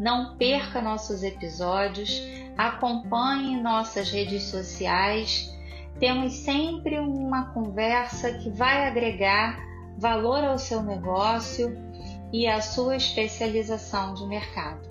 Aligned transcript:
Não 0.00 0.34
perca 0.38 0.80
nossos 0.80 1.22
episódios, 1.22 2.22
acompanhe 2.56 3.60
nossas 3.60 4.10
redes 4.10 4.44
sociais. 4.44 5.54
Temos 5.98 6.32
sempre 6.36 6.98
uma 6.98 7.52
conversa 7.52 8.32
que 8.38 8.48
vai 8.48 8.88
agregar 8.88 9.60
valor 9.98 10.42
ao 10.42 10.56
seu 10.56 10.82
negócio 10.82 11.76
e 12.32 12.46
à 12.46 12.62
sua 12.62 12.96
especialização 12.96 14.14
de 14.14 14.26
mercado. 14.26 14.88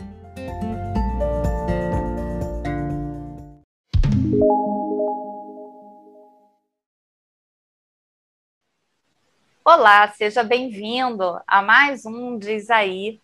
Olá, 9.66 10.08
seja 10.10 10.44
bem-vindo 10.44 11.42
a 11.48 11.64
mais 11.64 12.06
um 12.06 12.38
Diz 12.38 12.70
Aí, 12.70 13.20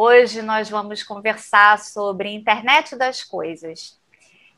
Hoje 0.00 0.42
nós 0.42 0.70
vamos 0.70 1.02
conversar 1.02 1.76
sobre 1.80 2.32
internet 2.32 2.94
das 2.94 3.24
coisas. 3.24 3.98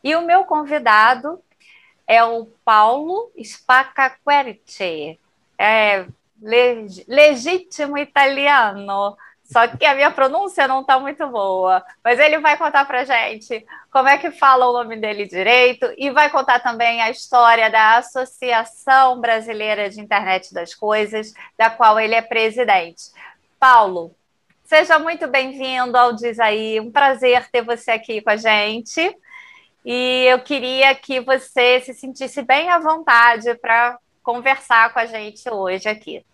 E 0.05 0.15
o 0.15 0.21
meu 0.21 0.45
convidado 0.45 1.43
é 2.07 2.23
o 2.23 2.45
Paulo 2.63 3.33
Spacaquerce, 3.43 5.19
é 5.57 6.05
legítimo 7.09 7.97
italiano. 7.97 9.17
Só 9.43 9.67
que 9.67 9.87
a 9.87 9.95
minha 9.95 10.11
pronúncia 10.11 10.69
não 10.69 10.83
está 10.83 11.01
muito 11.01 11.27
boa. 11.29 11.83
Mas 12.05 12.21
ele 12.21 12.39
vai 12.39 12.59
contar 12.59 12.85
para 12.85 13.07
gente 13.07 13.65
como 13.91 14.11
é 14.11 14.19
que 14.19 14.31
fala 14.31 14.69
o 14.69 14.75
nome 14.75 14.99
dele 14.99 15.27
direito 15.27 15.91
e 15.97 16.11
vai 16.11 16.29
contar 16.29 16.61
também 16.61 17.01
a 17.01 17.09
história 17.09 17.71
da 17.71 17.97
Associação 17.97 19.19
Brasileira 19.19 19.89
de 19.89 20.03
Internet 20.03 20.53
das 20.53 20.75
Coisas, 20.75 21.33
da 21.57 21.71
qual 21.71 21.99
ele 21.99 22.15
é 22.15 22.21
presidente. 22.21 23.05
Paulo, 23.59 24.15
Seja 24.71 25.01
muito 25.01 25.27
bem-vindo 25.27 25.97
ao 25.97 26.13
Diz 26.13 26.39
Aí, 26.39 26.79
um 26.79 26.93
prazer 26.93 27.51
ter 27.51 27.61
você 27.61 27.91
aqui 27.91 28.21
com 28.21 28.31
a 28.31 28.37
gente. 28.37 29.17
E 29.85 30.27
eu 30.31 30.39
queria 30.39 30.95
que 30.95 31.19
você 31.19 31.81
se 31.81 31.93
sentisse 31.93 32.41
bem 32.41 32.69
à 32.71 32.79
vontade 32.79 33.53
para 33.57 33.99
conversar 34.23 34.93
com 34.93 35.01
a 35.01 35.07
gente 35.07 35.51
hoje 35.51 35.89
aqui. 35.89 36.25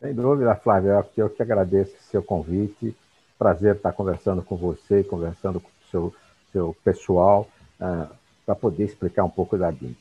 Sem 0.00 0.12
dúvida, 0.12 0.54
Flávia, 0.54 1.02
eu 1.16 1.30
que 1.30 1.40
agradeço 1.40 1.96
o 1.96 2.10
seu 2.10 2.22
convite. 2.22 2.94
Prazer 3.38 3.76
estar 3.76 3.92
conversando 3.92 4.42
com 4.42 4.54
você, 4.54 5.02
conversando 5.02 5.60
com 5.60 5.68
o 5.68 5.90
seu, 5.90 6.14
seu 6.52 6.76
pessoal, 6.84 7.48
uh, 7.80 8.14
para 8.44 8.54
poder 8.54 8.84
explicar 8.84 9.24
um 9.24 9.30
pouco 9.30 9.56
da 9.56 9.72
BIM. 9.72 9.96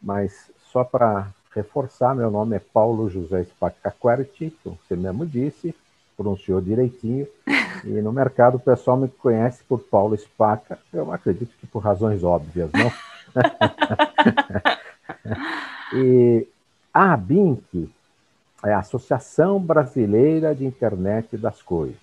Mas 0.00 0.48
só 0.70 0.84
para 0.84 1.26
reforçar, 1.52 2.14
meu 2.14 2.30
nome 2.30 2.54
é 2.54 2.60
Paulo 2.60 3.10
José 3.10 3.42
Spacaquerti, 3.42 4.56
como 4.62 4.78
você 4.86 4.94
mesmo 4.94 5.26
disse, 5.26 5.74
pronunciou 6.18 6.60
direitinho. 6.60 7.28
E 7.84 7.88
no 8.02 8.12
mercado 8.12 8.56
o 8.56 8.60
pessoal 8.60 8.96
me 8.96 9.06
conhece 9.06 9.62
por 9.62 9.78
Paulo 9.78 10.18
Spaca. 10.18 10.76
Eu 10.92 11.12
acredito 11.12 11.54
que 11.60 11.66
por 11.66 11.78
razões 11.78 12.24
óbvias, 12.24 12.68
não? 12.72 12.92
e 15.94 16.46
a 16.92 17.12
ABINC 17.12 17.88
é 18.64 18.72
a 18.72 18.80
Associação 18.80 19.60
Brasileira 19.60 20.52
de 20.54 20.66
Internet 20.66 21.36
das 21.36 21.62
Coisas. 21.62 21.96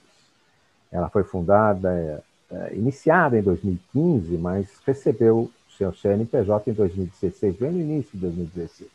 Ela 0.89 1.09
foi 1.09 1.25
fundada, 1.25 1.91
é, 1.91 2.21
é, 2.55 2.75
iniciada 2.75 3.37
em 3.37 3.41
2015, 3.41 4.37
mas 4.37 4.69
recebeu 4.87 5.51
seu 5.77 5.93
CNPJ 5.93 6.71
em 6.71 6.73
2016, 6.73 7.57
bem 7.57 7.71
no 7.71 7.81
início 7.81 8.11
de 8.13 8.19
2016. 8.19 8.94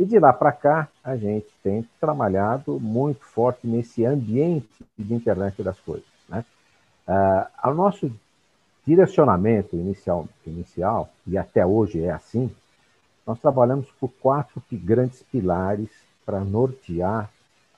E 0.00 0.04
de 0.06 0.18
lá 0.18 0.32
para 0.32 0.50
cá, 0.50 0.88
a 1.04 1.14
gente 1.14 1.48
tem 1.62 1.86
trabalhado 2.00 2.80
muito 2.80 3.22
forte 3.22 3.66
nesse 3.66 4.02
ambiente 4.06 4.66
de 4.98 5.12
internet 5.12 5.62
das 5.62 5.78
coisas. 5.78 6.08
Né? 6.26 6.42
Uh, 7.06 7.68
o 7.68 7.74
nosso 7.74 8.10
direcionamento 8.86 9.76
inicial, 9.76 10.26
inicial, 10.46 11.10
e 11.26 11.36
até 11.36 11.66
hoje 11.66 12.02
é 12.02 12.10
assim, 12.10 12.50
nós 13.26 13.38
trabalhamos 13.40 13.90
por 14.00 14.08
quatro 14.22 14.62
grandes 14.72 15.22
pilares 15.24 15.90
para 16.24 16.40
nortear 16.40 17.30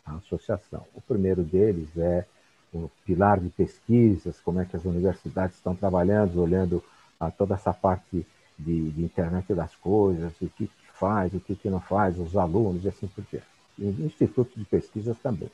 a 0.06 0.15
associação. 0.15 0.84
O 0.94 1.00
primeiro 1.00 1.43
deles 1.43 1.88
é 1.97 2.25
o 2.72 2.88
pilar 3.05 3.41
de 3.41 3.49
pesquisas, 3.49 4.38
como 4.38 4.61
é 4.61 4.65
que 4.65 4.77
as 4.77 4.84
universidades 4.84 5.56
estão 5.56 5.75
trabalhando, 5.75 6.41
olhando 6.41 6.84
a 7.19 7.32
toda 7.32 7.56
essa 7.56 7.72
parte 7.72 8.25
de, 8.56 8.91
de 8.93 9.03
internet 9.03 9.53
das 9.55 9.75
coisas, 9.75 10.32
o 10.41 10.49
que 10.50 10.71
faz, 11.03 11.35
o 11.35 11.41
que, 11.41 11.57
que 11.57 11.69
não 11.69 11.81
faz, 11.81 12.17
os 12.17 12.37
alunos 12.37 12.85
e 12.85 12.89
assim 12.89 13.09
por 13.09 13.25
diante. 13.29 13.47
E 13.77 13.87
institutos 14.05 14.55
de 14.55 14.65
pesquisa 14.65 15.17
também. 15.21 15.51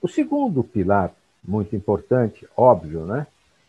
O 0.00 0.08
segundo 0.08 0.64
pilar, 0.64 1.12
muito 1.46 1.76
importante, 1.76 2.48
óbvio, 2.56 3.04
né, 3.04 3.26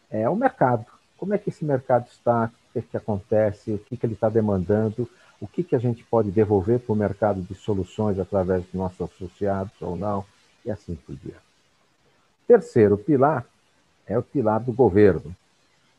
é 0.09 0.29
o 0.29 0.37
mercado. 0.37 0.85
Como 1.17 1.33
é 1.33 1.37
que 1.37 1.49
esse 1.49 1.65
mercado 1.65 2.07
está, 2.07 2.45
o 2.45 2.71
que, 2.71 2.79
é 2.79 2.81
que 2.81 2.95
acontece, 2.95 3.73
o 3.73 3.77
que, 3.77 3.97
que 3.97 4.05
ele 4.05 4.13
está 4.13 4.29
demandando, 4.29 5.09
o 5.41 5.47
que, 5.47 5.63
que 5.63 5.75
a 5.75 5.79
gente 5.79 6.01
pode 6.05 6.31
devolver 6.31 6.79
para 6.79 6.93
o 6.93 6.95
mercado 6.95 7.41
de 7.41 7.55
soluções 7.55 8.17
através 8.17 8.63
dos 8.63 8.73
nossos 8.73 9.01
associados 9.01 9.73
ou 9.81 9.97
não, 9.97 10.23
e 10.63 10.71
assim 10.71 10.95
por 10.95 11.13
diante. 11.15 11.43
Terceiro 12.47 12.97
pilar 12.97 13.45
é 14.07 14.17
o 14.17 14.23
pilar 14.23 14.61
do 14.61 14.71
governo. 14.71 15.35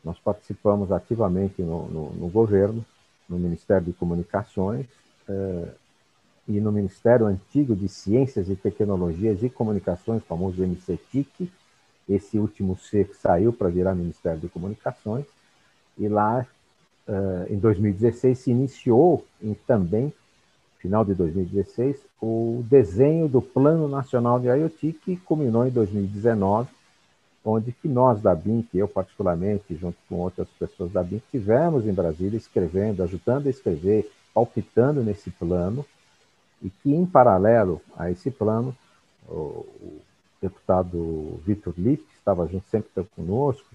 Nós 0.02 0.18
participamos 0.18 0.90
ativamente 0.90 1.60
no, 1.60 1.86
no, 1.88 2.10
no 2.12 2.28
governo, 2.28 2.82
no 3.28 3.38
Ministério 3.38 3.86
de 3.86 3.92
Comunicações 3.92 4.86
eh, 5.28 5.68
e 6.48 6.60
no 6.60 6.70
Ministério 6.70 7.26
Antigo 7.26 7.74
de 7.74 7.88
Ciências 7.88 8.48
e 8.48 8.54
Tecnologias 8.54 9.42
e 9.42 9.48
Comunicações, 9.48 10.22
famoso 10.24 10.62
MCTIC, 10.62 11.50
esse 12.08 12.38
último 12.38 12.76
C 12.76 13.04
que 13.04 13.16
saiu 13.16 13.52
para 13.52 13.68
virar 13.68 13.94
Ministério 13.94 14.40
de 14.40 14.48
Comunicações, 14.48 15.26
e 15.98 16.08
lá, 16.08 16.46
eh, 17.08 17.46
em 17.50 17.58
2016, 17.58 18.38
se 18.38 18.50
iniciou 18.50 19.24
em, 19.42 19.54
também, 19.66 20.12
final 20.78 21.04
de 21.04 21.14
2016, 21.14 21.96
o 22.22 22.64
desenho 22.68 23.28
do 23.28 23.42
Plano 23.42 23.88
Nacional 23.88 24.38
de 24.38 24.46
IoT, 24.46 24.92
que 25.04 25.16
culminou 25.16 25.66
em 25.66 25.70
2019, 25.70 26.68
onde 27.46 27.70
que 27.70 27.86
nós 27.86 28.20
da 28.20 28.34
BIM, 28.34 28.62
que 28.62 28.76
eu 28.76 28.88
particularmente, 28.88 29.76
junto 29.76 29.96
com 30.08 30.16
outras 30.16 30.48
pessoas 30.58 30.90
da 30.90 31.00
BIM, 31.00 31.22
tivemos 31.30 31.86
em 31.86 31.92
Brasília 31.92 32.36
escrevendo, 32.36 33.04
ajudando 33.04 33.46
a 33.46 33.50
escrever, 33.50 34.10
palpitando 34.34 35.00
nesse 35.02 35.30
plano, 35.30 35.86
e 36.60 36.68
que, 36.68 36.92
em 36.92 37.06
paralelo 37.06 37.80
a 37.96 38.10
esse 38.10 38.32
plano, 38.32 38.76
o, 39.28 39.64
deputado 40.42 41.40
Vitor 41.46 41.72
Lipp, 41.78 42.04
estava 42.18 42.46
junto 42.48 42.68
sempre 42.68 42.90
conosco, 43.14 43.68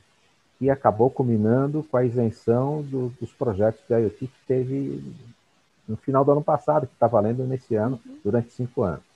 e 0.60 0.70
acabou 0.70 1.10
culminando 1.10 1.82
com 1.90 1.96
a 1.96 2.06
isenção 2.06 2.84
do, 2.84 3.10
dos 3.20 3.32
projetos 3.32 3.82
de 3.88 3.96
IoT 3.96 4.28
que 4.28 4.46
teve 4.46 5.02
no 5.88 5.96
final 5.96 6.26
do 6.26 6.32
ano 6.32 6.44
passado, 6.44 6.86
que 6.86 6.94
está 6.94 7.08
valendo 7.08 7.44
nesse 7.46 7.76
ano, 7.76 8.00
durante 8.24 8.52
cinco 8.52 8.84
anos. 8.84 9.11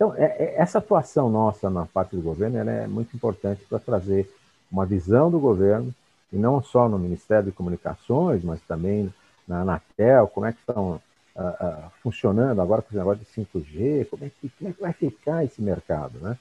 Então, 0.00 0.14
é, 0.16 0.24
é, 0.24 0.54
essa 0.56 0.78
atuação 0.78 1.28
nossa 1.28 1.68
na 1.68 1.84
parte 1.84 2.16
do 2.16 2.22
governo 2.22 2.56
é 2.56 2.86
muito 2.86 3.14
importante 3.14 3.66
para 3.68 3.78
trazer 3.78 4.26
uma 4.72 4.86
visão 4.86 5.30
do 5.30 5.38
governo, 5.38 5.94
e 6.32 6.38
não 6.38 6.62
só 6.62 6.88
no 6.88 6.98
Ministério 6.98 7.44
de 7.44 7.52
Comunicações, 7.52 8.42
mas 8.42 8.62
também 8.62 9.12
na 9.46 9.60
Anatel, 9.60 10.26
como 10.28 10.46
é 10.46 10.52
que 10.52 10.60
estão 10.60 10.92
uh, 11.36 11.42
uh, 11.42 11.90
funcionando 12.02 12.62
agora 12.62 12.80
com 12.80 12.94
o 12.94 12.98
negócio 12.98 13.22
de 13.22 13.30
5G, 13.30 14.08
como 14.08 14.24
é, 14.24 14.30
que, 14.30 14.48
como 14.48 14.70
é 14.70 14.72
que 14.72 14.80
vai 14.80 14.92
ficar 14.94 15.44
esse 15.44 15.60
mercado, 15.60 16.18
né? 16.18 16.38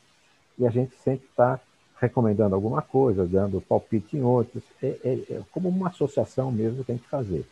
E 0.57 0.65
a 0.65 0.69
gente 0.69 0.95
sempre 0.95 1.27
está 1.29 1.59
recomendando 1.99 2.55
alguma 2.55 2.81
coisa, 2.81 3.27
dando 3.27 3.59
palpite 3.59 4.15
em 4.15 4.21
outros, 4.21 4.63
é, 4.81 4.87
é, 5.03 5.13
é, 5.31 5.41
como 5.51 5.67
uma 5.67 5.89
associação 5.89 6.49
mesmo 6.49 6.85
tem 6.85 6.97
que 6.97 7.09
fazer. 7.09 7.45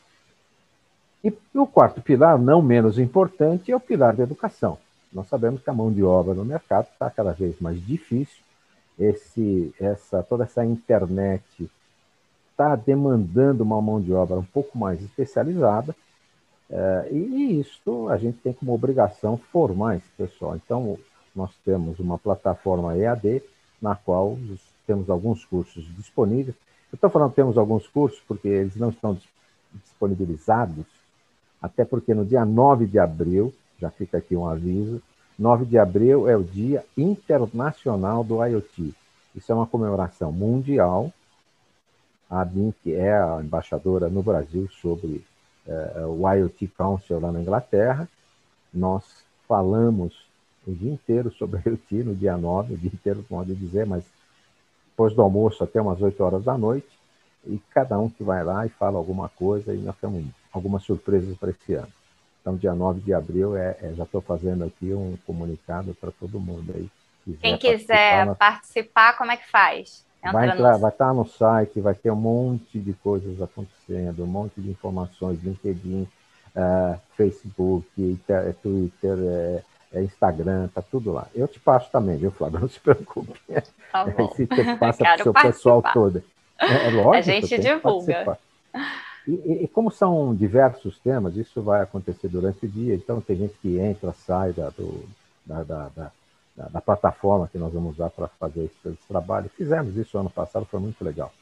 E 1.21 1.33
o 1.53 1.67
quarto 1.67 2.01
pilar, 2.01 2.39
não 2.39 2.61
menos 2.61 2.97
importante, 2.97 3.73
é 3.73 3.75
o 3.75 3.79
pilar 3.79 4.15
da 4.15 4.23
educação. 4.23 4.77
Nós 5.11 5.27
sabemos 5.27 5.61
que 5.61 5.69
a 5.69 5.73
mão 5.73 5.91
de 5.91 6.03
obra 6.03 6.33
no 6.33 6.45
mercado 6.45 6.87
está 6.91 7.09
cada 7.09 7.31
vez 7.31 7.59
mais 7.59 7.83
difícil. 7.85 8.43
Esse, 8.99 9.73
essa, 9.79 10.23
toda 10.23 10.43
essa 10.43 10.65
internet 10.65 11.69
está 12.51 12.75
demandando 12.75 13.63
uma 13.63 13.81
mão 13.81 14.01
de 14.01 14.11
obra 14.11 14.37
um 14.37 14.45
pouco 14.45 14.77
mais 14.77 15.01
especializada. 15.01 15.95
É, 16.69 17.09
e 17.11 17.59
isso 17.59 18.09
a 18.09 18.17
gente 18.17 18.39
tem 18.39 18.51
como 18.51 18.73
obrigação 18.73 19.37
formar 19.37 19.95
esse 19.95 20.09
pessoal. 20.17 20.55
Então, 20.55 20.97
nós 21.35 21.51
temos 21.63 21.99
uma 21.99 22.17
plataforma 22.17 22.97
EAD, 22.97 23.43
na 23.81 23.95
qual 23.95 24.33
os 24.33 24.59
temos 24.87 25.09
alguns 25.09 25.45
cursos 25.45 25.85
disponíveis. 25.95 26.55
Eu 26.91 26.95
estou 26.95 27.09
falando 27.09 27.33
temos 27.33 27.57
alguns 27.57 27.87
cursos 27.87 28.19
porque 28.27 28.47
eles 28.47 28.75
não 28.77 28.89
estão 28.89 29.17
disponibilizados, 29.73 30.85
até 31.61 31.83
porque 31.85 32.13
no 32.13 32.25
dia 32.25 32.45
9 32.45 32.87
de 32.87 32.97
abril, 32.97 33.53
já 33.79 33.89
fica 33.89 34.17
aqui 34.17 34.35
um 34.35 34.47
aviso, 34.47 35.01
9 35.37 35.65
de 35.65 35.77
abril 35.77 36.27
é 36.27 36.35
o 36.35 36.43
Dia 36.43 36.83
Internacional 36.97 38.23
do 38.23 38.43
IoT. 38.43 38.93
Isso 39.35 39.51
é 39.51 39.55
uma 39.55 39.67
comemoração 39.67 40.31
mundial. 40.31 41.13
A 42.29 42.45
que 42.83 42.93
é 42.93 43.13
a 43.13 43.39
embaixadora 43.41 44.09
no 44.09 44.21
Brasil 44.21 44.67
sobre 44.81 45.23
é, 45.65 46.05
o 46.05 46.27
IoT 46.27 46.67
Council 46.69 47.19
lá 47.19 47.31
na 47.31 47.39
Inglaterra. 47.39 48.09
Nós 48.73 49.23
falamos 49.47 50.27
o 50.65 50.73
dia 50.73 50.91
inteiro 50.91 51.31
sobre 51.31 51.61
IoT 51.69 52.03
no 52.03 52.15
dia 52.15 52.35
9, 52.35 52.73
o 52.73 52.77
dia 52.77 52.91
inteiro, 52.93 53.23
pode 53.29 53.55
dizer, 53.55 53.85
mas 53.85 54.03
depois 54.89 55.13
do 55.13 55.21
almoço 55.21 55.63
até 55.63 55.79
umas 55.79 56.01
8 56.01 56.21
horas 56.21 56.43
da 56.43 56.57
noite. 56.57 56.89
E 57.45 57.61
cada 57.69 57.97
um 57.97 58.09
que 58.09 58.23
vai 58.23 58.43
lá 58.43 58.65
e 58.65 58.69
fala 58.69 58.97
alguma 58.97 59.29
coisa, 59.29 59.73
e 59.73 59.77
nós 59.77 59.95
temos 60.01 60.25
algumas 60.51 60.83
surpresas 60.83 61.37
para 61.37 61.51
esse 61.51 61.75
ano. 61.75 61.96
Então, 62.47 62.55
dia 62.55 62.73
9 62.73 63.01
de 63.01 63.13
abril, 63.13 63.57
é, 63.57 63.75
é 63.81 63.93
já 63.93 64.05
estou 64.05 64.21
fazendo 64.21 64.63
aqui 64.63 64.93
um 64.93 65.17
comunicado 65.27 65.93
para 65.99 66.11
todo 66.11 66.39
mundo 66.39 66.73
aí. 66.73 66.89
Quiser 67.25 67.39
Quem 67.41 67.57
quiser 67.57 68.25
participar, 68.25 68.35
participar, 68.35 69.17
como 69.17 69.31
é 69.33 69.35
que 69.35 69.51
faz? 69.51 70.05
Entra 70.19 70.31
vai, 70.31 70.49
entrar, 70.49 70.73
no... 70.75 70.79
vai 70.79 70.91
estar 70.91 71.13
no 71.13 71.27
site, 71.27 71.81
vai 71.81 71.93
ter 71.93 72.09
um 72.09 72.15
monte 72.15 72.79
de 72.79 72.93
coisas 72.93 73.41
acontecendo, 73.41 74.23
um 74.23 74.27
monte 74.27 74.61
de 74.61 74.69
informações, 74.69 75.43
LinkedIn, 75.43 76.07
uh, 76.55 76.97
Facebook, 77.17 77.85
Twitter, 78.63 79.17
uh, 79.17 79.99
Instagram, 79.99 80.69
tá 80.73 80.81
tudo 80.81 81.11
lá. 81.11 81.27
Eu 81.35 81.49
te 81.49 81.59
passo 81.59 81.91
também, 81.91 82.15
viu, 82.15 82.31
Flávio? 82.31 82.61
Não 82.61 82.69
se 82.69 82.79
preocupe. 82.79 83.37
Tá 83.91 84.05
bom. 84.05 84.27
Você 84.27 84.47
passa 84.79 85.03
para 85.03 85.19
o 85.19 85.23
seu 85.23 85.33
pessoal 85.33 85.83
todo. 85.93 86.23
É, 86.61 86.87
é 86.87 86.91
lógico. 86.91 87.13
A 87.13 87.21
gente 87.21 87.57
divulga. 87.57 88.39
E, 89.27 89.63
e, 89.63 89.67
como 89.67 89.91
são 89.91 90.33
diversos 90.33 90.97
temas, 90.99 91.35
isso 91.35 91.61
vai 91.61 91.81
acontecer 91.81 92.29
durante 92.29 92.65
o 92.65 92.69
dia, 92.69 92.95
então 92.95 93.19
tem 93.19 93.35
gente 93.35 93.55
que 93.61 93.77
entra, 93.77 94.13
sai 94.13 94.53
da, 94.53 94.69
do, 94.69 95.03
da, 95.45 95.63
da, 95.63 95.89
da, 95.89 96.11
da 96.69 96.81
plataforma 96.81 97.49
que 97.49 97.57
nós 97.57 97.73
vamos 97.73 97.95
usar 97.95 98.09
para 98.09 98.29
fazer 98.29 98.63
esse, 98.63 98.87
esse, 98.87 99.07
trabalho. 99.07 99.49
Fizemos 99.49 99.97
isso 99.97 100.17
ano 100.17 100.29
passado, 100.29 100.65
foi 100.65 100.79
muito 100.79 101.03
legal. 101.03 101.33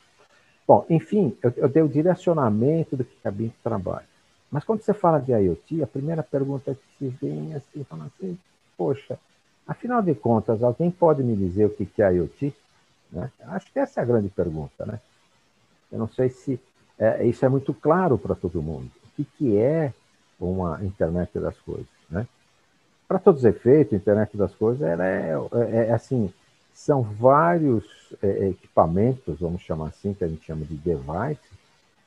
Bom, 0.68 0.84
enfim, 0.90 1.38
eu, 1.44 1.54
eu 1.58 1.70
dei 1.70 1.84
o 1.84 1.88
direcionamento 1.88 2.98
do 2.98 3.04
que 3.04 3.16
a 3.24 3.30
BIM 3.30 3.54
trabalha. 3.64 4.08
Mas 4.50 4.64
quando 4.64 4.82
você 4.82 4.94
fala 4.94 5.20
de 5.20 5.32
IoT, 5.32 5.84
a 5.84 5.88
primeira 5.88 6.24
pergunta 6.24 6.74
que 6.74 6.98
se 6.98 7.08
vem 7.08 7.54
é 7.54 7.58
assim, 7.58 7.86
assim, 7.92 8.38
poxa, 8.76 9.20
afinal 9.68 10.02
de 10.02 10.16
contas, 10.16 10.64
alguém 10.64 10.90
pode 10.90 11.22
me 11.22 11.36
dizer 11.36 11.66
o 11.66 11.70
que 11.70 12.02
é 12.02 12.14
IoT? 12.14 12.52
Né? 13.12 13.32
Acho 13.48 13.72
que 13.72 13.78
essa 13.78 14.00
é 14.00 14.04
a 14.04 14.06
grande 14.08 14.30
pergunta, 14.30 14.88
né? 14.88 15.00
Eu 15.92 16.00
não 16.00 16.08
sei 16.08 16.30
se 16.30 16.60
é, 16.98 17.26
isso 17.26 17.46
é 17.46 17.50
muito 17.50 17.74
claro 17.74 18.18
para 18.18 18.36
todo 18.36 18.62
mundo. 18.62 18.90
O 19.06 19.16
que, 19.16 19.26
que 19.38 19.58
é 19.58 19.94
uma 20.40 20.84
internet 20.84 21.38
das 21.40 21.58
coisas, 21.60 21.88
né? 22.10 22.28
Para 23.08 23.20
todos 23.20 23.42
os 23.42 23.46
efeitos, 23.46 23.94
a 23.94 23.98
internet 23.98 24.36
das 24.36 24.54
coisas 24.56 24.82
ela 24.82 25.06
é, 25.06 25.34
é, 25.72 25.88
é 25.88 25.92
assim, 25.92 26.34
são 26.74 27.04
vários 27.04 27.86
é, 28.22 28.50
equipamentos, 28.50 29.40
vamos 29.40 29.62
chamar 29.62 29.88
assim, 29.88 30.14
que 30.14 30.24
a 30.24 30.28
gente 30.28 30.46
chama 30.46 30.66
de 30.66 30.76
device, 30.76 31.40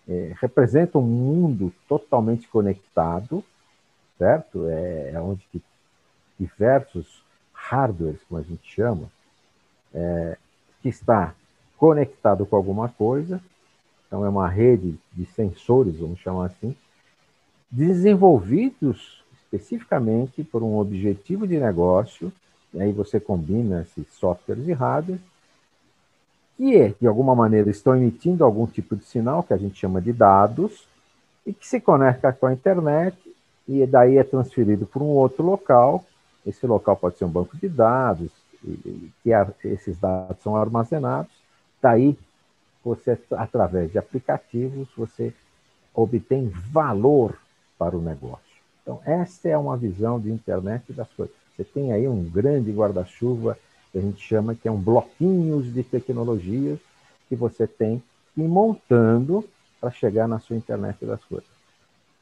é, 0.08 0.35
representam 0.40 1.02
um 1.02 1.06
mundo 1.06 1.73
totalmente 1.88 2.49
conectado, 2.49 3.44
certo? 4.19 4.69
É, 4.69 5.12
é 5.14 5.20
onde 5.20 5.43
diversos 6.38 7.23
hardwares, 7.52 8.20
como 8.29 8.40
a 8.40 8.44
gente 8.44 8.67
chama, 8.73 9.08
é, 9.94 10.37
que 10.82 10.88
está 10.88 11.35
conectado 11.76 12.44
com 12.44 12.56
alguma 12.56 12.88
coisa 12.88 13.40
então, 14.08 14.25
é 14.25 14.28
uma 14.28 14.49
rede 14.49 14.99
de 15.12 15.26
sensores, 15.26 15.99
vamos 15.99 16.19
chamar 16.19 16.46
assim, 16.46 16.75
desenvolvidos 17.70 19.22
especificamente 19.44 20.43
por 20.43 20.62
um 20.62 20.78
objetivo 20.78 21.46
de 21.46 21.58
negócio, 21.58 22.32
e 22.72 22.81
aí 22.81 22.90
você 22.90 23.20
combina 23.20 23.82
esses 23.82 24.10
softwares 24.14 24.66
e 24.66 24.72
hardware, 24.72 25.20
que, 26.56 26.94
de 27.00 27.06
alguma 27.06 27.34
maneira, 27.34 27.70
estão 27.70 27.94
emitindo 27.94 28.44
algum 28.44 28.66
tipo 28.66 28.96
de 28.96 29.05
sinal, 29.05 29.43
que 29.43 29.52
a 29.52 29.58
gente 29.58 29.78
chama 29.78 30.00
de 30.00 30.12
dados, 30.12 30.88
e 31.46 31.52
que 31.52 31.66
se 31.66 31.81
conecta 31.81 32.32
com 32.32 32.46
a 32.46 32.52
internet, 32.52 33.16
e 33.66 33.87
daí 33.87 34.16
é 34.16 34.25
transferido 34.25 34.87
para 34.87 35.02
um 35.02 35.08
outro 35.08 35.44
local. 35.44 36.04
Esse 36.46 36.66
local 36.66 36.96
pode 36.96 37.19
ser 37.19 37.26
um 37.26 37.31
banco 37.31 37.56
de 37.56 37.69
dados, 37.69 38.31
que 39.22 39.31
esses 39.64 39.99
dados 39.99 40.43
são 40.43 40.56
armazenados. 40.56 41.32
Daí 41.81 42.19
você 42.84 43.19
através 43.32 43.92
de 43.92 43.98
aplicativos 43.98 44.88
você 44.96 45.32
obtém 45.94 46.48
valor 46.48 47.38
para 47.78 47.96
o 47.96 48.00
negócio. 48.00 48.38
Então 48.82 49.00
essa 49.04 49.48
é 49.48 49.56
uma 49.56 49.76
visão 49.76 50.20
de 50.20 50.30
internet 50.30 50.92
das 50.92 51.08
coisas. 51.12 51.34
Você 51.56 51.64
tem 51.64 51.92
aí 51.92 52.06
um 52.06 52.25
grande 52.25 52.70
guarda-chuva 52.70 53.58
que 53.90 53.98
a 53.98 54.00
gente 54.00 54.20
chama 54.20 54.54
que 54.54 54.69
é 54.69 54.70
um 54.70 54.80
bloquinhos 54.80 55.72
de 55.72 55.82
tecnologias 55.82 56.78
que 57.28 57.36
você 57.36 57.66
tem 57.66 58.02
que 58.34 58.42
ir 58.42 58.48
montando 58.48 59.44
para 59.80 59.90
chegar 59.90 60.28
na 60.28 60.38
sua 60.38 60.56
internet 60.56 61.04
das 61.04 61.22
coisas. 61.25 61.48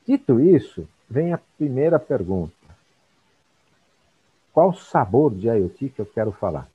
Dito 0.07 0.41
isso, 0.41 0.89
vem 1.09 1.33
a 1.33 1.41
primeira 1.59 1.99
pergunta. 1.99 2.55
Qual 4.53 4.73
sabor 4.73 5.35
de 5.35 5.49
IoT 5.49 5.91
que 5.91 6.01
eu 6.01 6.07
quero 6.07 6.33
falar? 6.33 6.69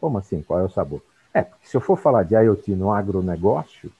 Como 0.00 0.18
assim? 0.18 0.42
Qual 0.42 0.58
é 0.58 0.64
o 0.64 0.68
sabor? 0.70 1.00
É, 1.36 1.42
porque 1.42 1.68
se 1.68 1.76
eu 1.76 1.82
for 1.82 1.98
falar 1.98 2.22
de 2.22 2.34
IoT 2.34 2.74
no 2.74 2.90
agronegócio, 2.90 3.92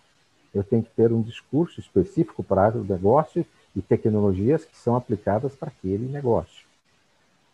eu 0.54 0.64
tenho 0.64 0.82
que 0.82 0.88
ter 0.96 1.12
um 1.12 1.20
discurso 1.20 1.78
específico 1.78 2.42
para 2.42 2.64
agronegócio 2.64 3.44
e 3.76 3.82
tecnologias 3.82 4.64
que 4.64 4.74
são 4.74 4.96
aplicadas 4.96 5.54
para 5.54 5.68
aquele 5.68 6.10
negócio. 6.10 6.64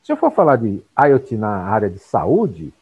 Se 0.04 0.12
eu 0.12 0.16
for 0.16 0.30
falar 0.30 0.54
de 0.54 0.80
IoT 0.96 1.36
na 1.36 1.64
área 1.64 1.90
de 1.90 1.98
saúde, 1.98 2.72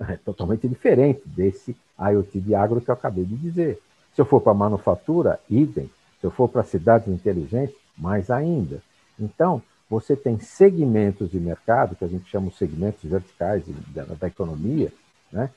é 0.00 0.16
totalmente 0.16 0.66
diferente 0.66 1.22
desse 1.24 1.76
IoT 2.00 2.40
de 2.40 2.52
agro 2.52 2.80
que 2.80 2.90
eu 2.90 2.94
acabei 2.94 3.24
de 3.24 3.36
dizer. 3.36 3.80
Se 4.12 4.20
eu 4.20 4.24
for 4.24 4.40
para 4.40 4.52
manufatura, 4.52 5.38
idem. 5.48 5.88
Se 6.20 6.26
eu 6.26 6.32
for 6.32 6.48
para 6.48 6.64
cidades 6.64 7.06
inteligentes, 7.06 7.76
mais 7.96 8.28
ainda. 8.28 8.82
Então, 9.20 9.62
você 9.88 10.16
tem 10.16 10.40
segmentos 10.40 11.30
de 11.30 11.38
mercado, 11.38 11.94
que 11.94 12.04
a 12.04 12.08
gente 12.08 12.28
chama 12.28 12.48
de 12.48 12.56
segmentos 12.56 13.08
verticais 13.08 13.62
da, 13.94 14.02
da 14.02 14.26
economia, 14.26 14.92
né? 15.30 15.48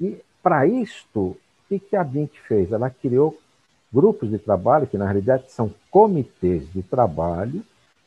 E 0.00 0.20
para 0.42 0.66
isto, 0.66 1.20
o 1.20 1.38
que, 1.68 1.96
a 1.96 2.04
BINC 2.04 2.38
fez? 2.46 2.70
Ela 2.70 2.90
criou 2.90 3.36
grupos 3.92 4.30
de 4.30 4.38
trabalho, 4.38 4.86
que 4.86 4.98
na 4.98 5.04
realidade 5.04 5.50
são 5.50 5.72
comitês 5.90 6.70
de 6.72 6.82
trabalho, 6.82 7.64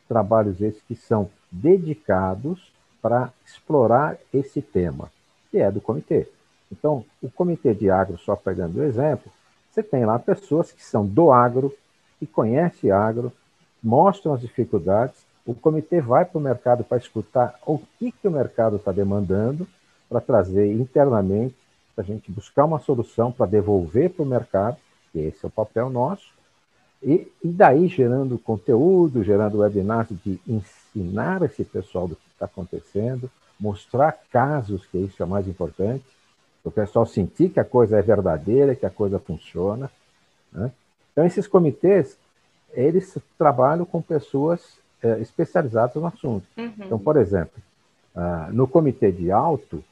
trabalhos 0.07 0.61
esses 0.61 0.81
que 0.83 0.95
são 0.95 1.29
dedicados 1.51 2.71
para 3.01 3.31
explorar 3.45 4.17
esse 4.33 4.61
tema, 4.61 5.11
que 5.49 5.57
é 5.57 5.71
do 5.71 5.81
comitê. 5.81 6.27
Então, 6.71 7.03
o 7.21 7.29
comitê 7.29 7.73
de 7.73 7.89
agro, 7.89 8.17
só 8.17 8.35
pegando 8.35 8.79
o 8.79 8.83
exemplo, 8.83 9.31
você 9.71 9.81
tem 9.81 10.05
lá 10.05 10.19
pessoas 10.19 10.71
que 10.71 10.83
são 10.83 11.05
do 11.05 11.31
agro, 11.31 11.73
que 12.19 12.27
conhecem 12.27 12.91
agro, 12.91 13.31
mostram 13.81 14.33
as 14.33 14.41
dificuldades, 14.41 15.15
o 15.45 15.53
comitê 15.53 15.99
vai 16.01 16.25
para 16.25 16.37
o 16.37 16.41
mercado 16.41 16.83
para 16.83 16.97
escutar 16.97 17.57
o 17.65 17.79
que, 17.97 18.11
que 18.11 18.27
o 18.27 18.31
mercado 18.31 18.75
está 18.75 18.91
demandando, 18.91 19.67
para 20.07 20.21
trazer 20.21 20.71
internamente 20.73 21.55
a 22.01 22.03
gente 22.03 22.31
buscar 22.31 22.65
uma 22.65 22.79
solução 22.79 23.31
para 23.31 23.45
devolver 23.45 24.09
para 24.09 24.23
o 24.23 24.25
mercado, 24.25 24.77
que 25.11 25.19
esse 25.19 25.43
é 25.43 25.47
o 25.47 25.51
papel 25.51 25.89
nosso, 25.89 26.33
e, 27.01 27.31
e 27.43 27.47
daí 27.47 27.87
gerando 27.87 28.37
conteúdo, 28.37 29.23
gerando 29.23 29.59
webinars 29.59 30.09
de 30.23 30.39
ensinar 30.47 31.41
esse 31.43 31.63
pessoal 31.63 32.07
do 32.07 32.15
que 32.15 32.27
está 32.33 32.45
acontecendo, 32.45 33.29
mostrar 33.59 34.17
casos, 34.31 34.85
que 34.85 34.97
isso 34.97 35.21
é 35.21 35.25
mais 35.25 35.47
importante, 35.47 36.03
o 36.63 36.71
pessoal 36.71 37.05
sentir 37.05 37.49
que 37.49 37.59
a 37.59 37.65
coisa 37.65 37.97
é 37.97 38.01
verdadeira, 38.01 38.75
que 38.75 38.85
a 38.85 38.89
coisa 38.89 39.17
funciona. 39.19 39.89
Né? 40.51 40.71
Então, 41.11 41.25
esses 41.25 41.47
comitês, 41.47 42.17
eles 42.73 43.17
trabalham 43.37 43.85
com 43.85 44.01
pessoas 44.01 44.77
é, 45.01 45.19
especializadas 45.19 45.95
no 45.95 46.05
assunto. 46.05 46.45
Uhum. 46.57 46.73
Então, 46.79 46.99
por 46.99 47.17
exemplo, 47.17 47.61
uh, 48.15 48.51
no 48.53 48.67
comitê 48.67 49.11
de 49.11 49.31
auto 49.31 49.83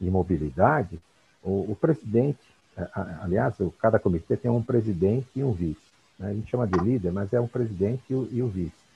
e 0.00 0.10
mobilidade, 0.10 0.98
o, 1.42 1.72
o 1.72 1.76
presidente, 1.76 2.38
aliás, 3.20 3.54
cada 3.80 3.98
comitê 3.98 4.36
tem 4.36 4.50
um 4.50 4.62
presidente 4.62 5.28
e 5.36 5.44
um 5.44 5.52
vice. 5.52 5.80
Né? 6.18 6.30
A 6.30 6.34
gente 6.34 6.50
chama 6.50 6.66
de 6.66 6.78
líder, 6.78 7.12
mas 7.12 7.32
é 7.32 7.40
um 7.40 7.48
presidente 7.48 8.02
e 8.10 8.14
o, 8.14 8.28
e 8.30 8.42
o 8.42 8.48
vice. 8.48 8.88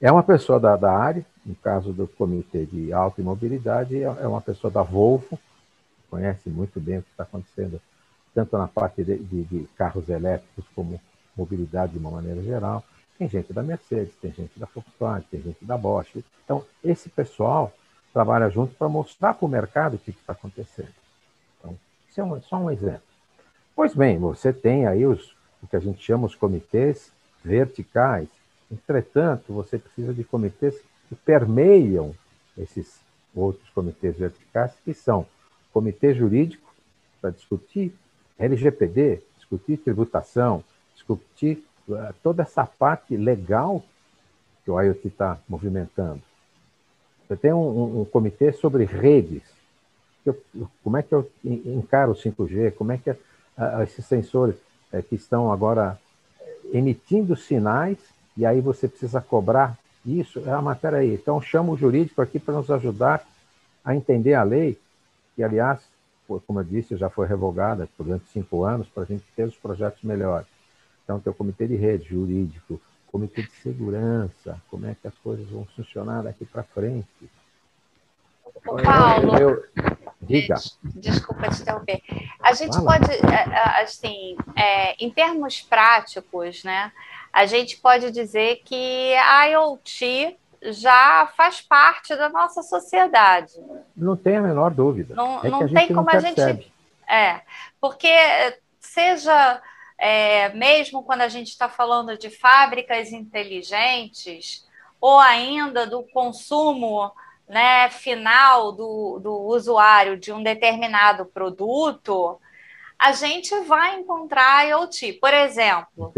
É 0.00 0.10
uma 0.12 0.22
pessoa 0.22 0.60
da, 0.60 0.76
da, 0.76 0.92
área, 0.92 1.26
no 1.44 1.56
caso 1.56 1.92
do 1.92 2.06
Comitê 2.06 2.64
de 2.64 2.92
Alta 2.92 3.20
e 3.20 3.24
Mobilidade, 3.24 3.96
é, 3.96 4.02
é 4.02 4.28
uma 4.28 4.40
pessoa 4.40 4.70
da 4.70 4.82
Volvo, 4.82 5.38
conhece 6.08 6.48
muito 6.48 6.78
bem 6.80 6.98
o 6.98 7.02
que 7.02 7.10
está 7.10 7.24
acontecendo, 7.24 7.80
tanto 8.32 8.56
na 8.56 8.68
parte 8.68 9.02
de, 9.02 9.18
de, 9.18 9.42
de, 9.44 9.68
carros 9.76 10.08
elétricos 10.08 10.64
como 10.74 11.00
mobilidade 11.36 11.92
de 11.92 11.98
uma 11.98 12.12
maneira 12.12 12.40
geral. 12.42 12.84
Tem 13.18 13.28
gente 13.28 13.52
da 13.52 13.62
Mercedes, 13.62 14.14
tem 14.22 14.32
gente 14.32 14.58
da 14.58 14.68
Volkswagen, 14.72 15.26
tem 15.30 15.42
gente 15.42 15.64
da 15.64 15.76
Bosch. 15.76 16.24
Então, 16.44 16.64
esse 16.82 17.08
pessoal 17.08 17.72
trabalha 18.12 18.48
junto 18.48 18.74
para 18.76 18.88
mostrar 18.88 19.34
para 19.34 19.44
o 19.44 19.48
mercado 19.48 19.94
o 19.94 19.98
que 19.98 20.10
está 20.10 20.32
acontecendo. 20.32 20.94
Esse 22.18 22.22
é 22.22 22.24
um, 22.24 22.42
só 22.42 22.56
um 22.56 22.68
exemplo. 22.68 23.02
Pois 23.76 23.94
bem, 23.94 24.18
você 24.18 24.52
tem 24.52 24.88
aí 24.88 25.06
os, 25.06 25.36
o 25.62 25.68
que 25.68 25.76
a 25.76 25.78
gente 25.78 26.02
chama 26.02 26.26
os 26.26 26.34
comitês 26.34 27.12
verticais. 27.44 28.28
Entretanto, 28.68 29.52
você 29.52 29.78
precisa 29.78 30.12
de 30.12 30.24
comitês 30.24 30.74
que 31.08 31.14
permeiam 31.14 32.12
esses 32.56 33.00
outros 33.32 33.70
comitês 33.70 34.18
verticais, 34.18 34.72
que 34.84 34.92
são 34.92 35.24
comitê 35.72 36.12
jurídico, 36.12 36.74
para 37.20 37.30
discutir 37.30 37.94
LGPD, 38.36 39.22
discutir 39.36 39.76
tributação, 39.76 40.64
discutir 40.96 41.64
uh, 41.88 42.12
toda 42.20 42.42
essa 42.42 42.66
parte 42.66 43.16
legal 43.16 43.84
que 44.64 44.72
o 44.72 44.80
IoT 44.80 45.06
está 45.06 45.38
movimentando. 45.48 46.20
Você 47.28 47.36
tem 47.36 47.52
um, 47.52 47.58
um, 47.58 48.00
um, 48.00 48.04
comitê 48.04 48.50
sobre 48.50 48.84
redes. 48.84 49.57
Eu, 50.28 50.68
como 50.82 50.96
é 50.96 51.02
que 51.02 51.14
eu 51.14 51.30
encaro 51.44 52.12
o 52.12 52.14
5G? 52.14 52.72
Como 52.72 52.92
é 52.92 52.98
que 52.98 53.10
esses 53.82 54.04
sensores 54.06 54.56
uh, 54.92 55.02
que 55.02 55.14
estão 55.14 55.52
agora 55.52 55.98
emitindo 56.72 57.36
sinais 57.36 57.98
e 58.36 58.46
aí 58.46 58.60
você 58.60 58.86
precisa 58.86 59.20
cobrar 59.20 59.76
isso? 60.04 60.42
É 60.46 60.52
a 60.52 60.62
matéria 60.62 60.98
aí. 60.98 61.14
Então, 61.14 61.40
chama 61.40 61.72
o 61.72 61.76
jurídico 61.76 62.22
aqui 62.22 62.38
para 62.38 62.54
nos 62.54 62.70
ajudar 62.70 63.26
a 63.84 63.94
entender 63.94 64.34
a 64.34 64.42
lei, 64.42 64.78
que, 65.34 65.42
aliás, 65.42 65.80
como 66.46 66.60
eu 66.60 66.64
disse, 66.64 66.96
já 66.96 67.08
foi 67.08 67.26
revogada 67.26 67.88
durante 67.98 68.26
cinco 68.28 68.64
anos 68.64 68.86
para 68.88 69.04
a 69.04 69.06
gente 69.06 69.24
ter 69.34 69.44
os 69.44 69.56
projetos 69.56 70.02
melhores. 70.02 70.46
Então, 71.02 71.18
tem 71.18 71.32
o 71.32 71.36
comitê 71.36 71.66
de 71.66 71.74
rede 71.74 72.08
jurídico, 72.08 72.80
comitê 73.10 73.42
de 73.42 73.50
segurança, 73.62 74.60
como 74.70 74.86
é 74.86 74.94
que 74.94 75.08
as 75.08 75.14
coisas 75.18 75.48
vão 75.48 75.64
funcionar 75.74 76.22
daqui 76.22 76.44
para 76.44 76.62
frente. 76.62 77.08
Paulo, 78.62 79.36
eu, 79.38 79.64
diga. 80.20 80.56
Desculpa 80.82 81.48
te 81.48 81.62
interromper. 81.62 82.02
A 82.40 82.52
gente 82.52 82.74
Fala. 82.74 82.98
pode, 82.98 83.10
assim, 83.82 84.36
é, 84.56 84.94
em 85.02 85.10
termos 85.10 85.60
práticos, 85.60 86.64
né? 86.64 86.92
A 87.32 87.46
gente 87.46 87.76
pode 87.76 88.10
dizer 88.10 88.62
que 88.64 89.14
a 89.14 89.46
IoT 89.46 90.36
já 90.62 91.30
faz 91.36 91.60
parte 91.60 92.16
da 92.16 92.28
nossa 92.28 92.62
sociedade. 92.62 93.52
Não 93.96 94.16
tem 94.16 94.36
a 94.36 94.40
menor 94.40 94.72
dúvida. 94.72 95.14
Não, 95.14 95.44
é 95.44 95.48
não 95.48 95.68
tem 95.68 95.88
como 95.94 96.10
a 96.10 96.18
gente. 96.18 96.72
É, 97.08 97.40
porque 97.80 98.12
seja 98.80 99.62
é, 99.98 100.50
mesmo 100.50 101.02
quando 101.02 101.22
a 101.22 101.28
gente 101.28 101.48
está 101.48 101.68
falando 101.68 102.16
de 102.16 102.30
fábricas 102.30 103.12
inteligentes, 103.12 104.66
ou 105.00 105.18
ainda 105.18 105.86
do 105.86 106.02
consumo 106.02 107.10
né, 107.48 107.88
final 107.90 108.72
do, 108.72 109.18
do 109.20 109.32
usuário 109.32 110.18
de 110.18 110.32
um 110.32 110.42
determinado 110.42 111.24
produto, 111.24 112.38
a 112.98 113.12
gente 113.12 113.58
vai 113.60 113.98
encontrar 113.98 114.66
IoT. 114.68 115.14
Por 115.14 115.32
exemplo, 115.32 115.86
vou, 115.96 116.12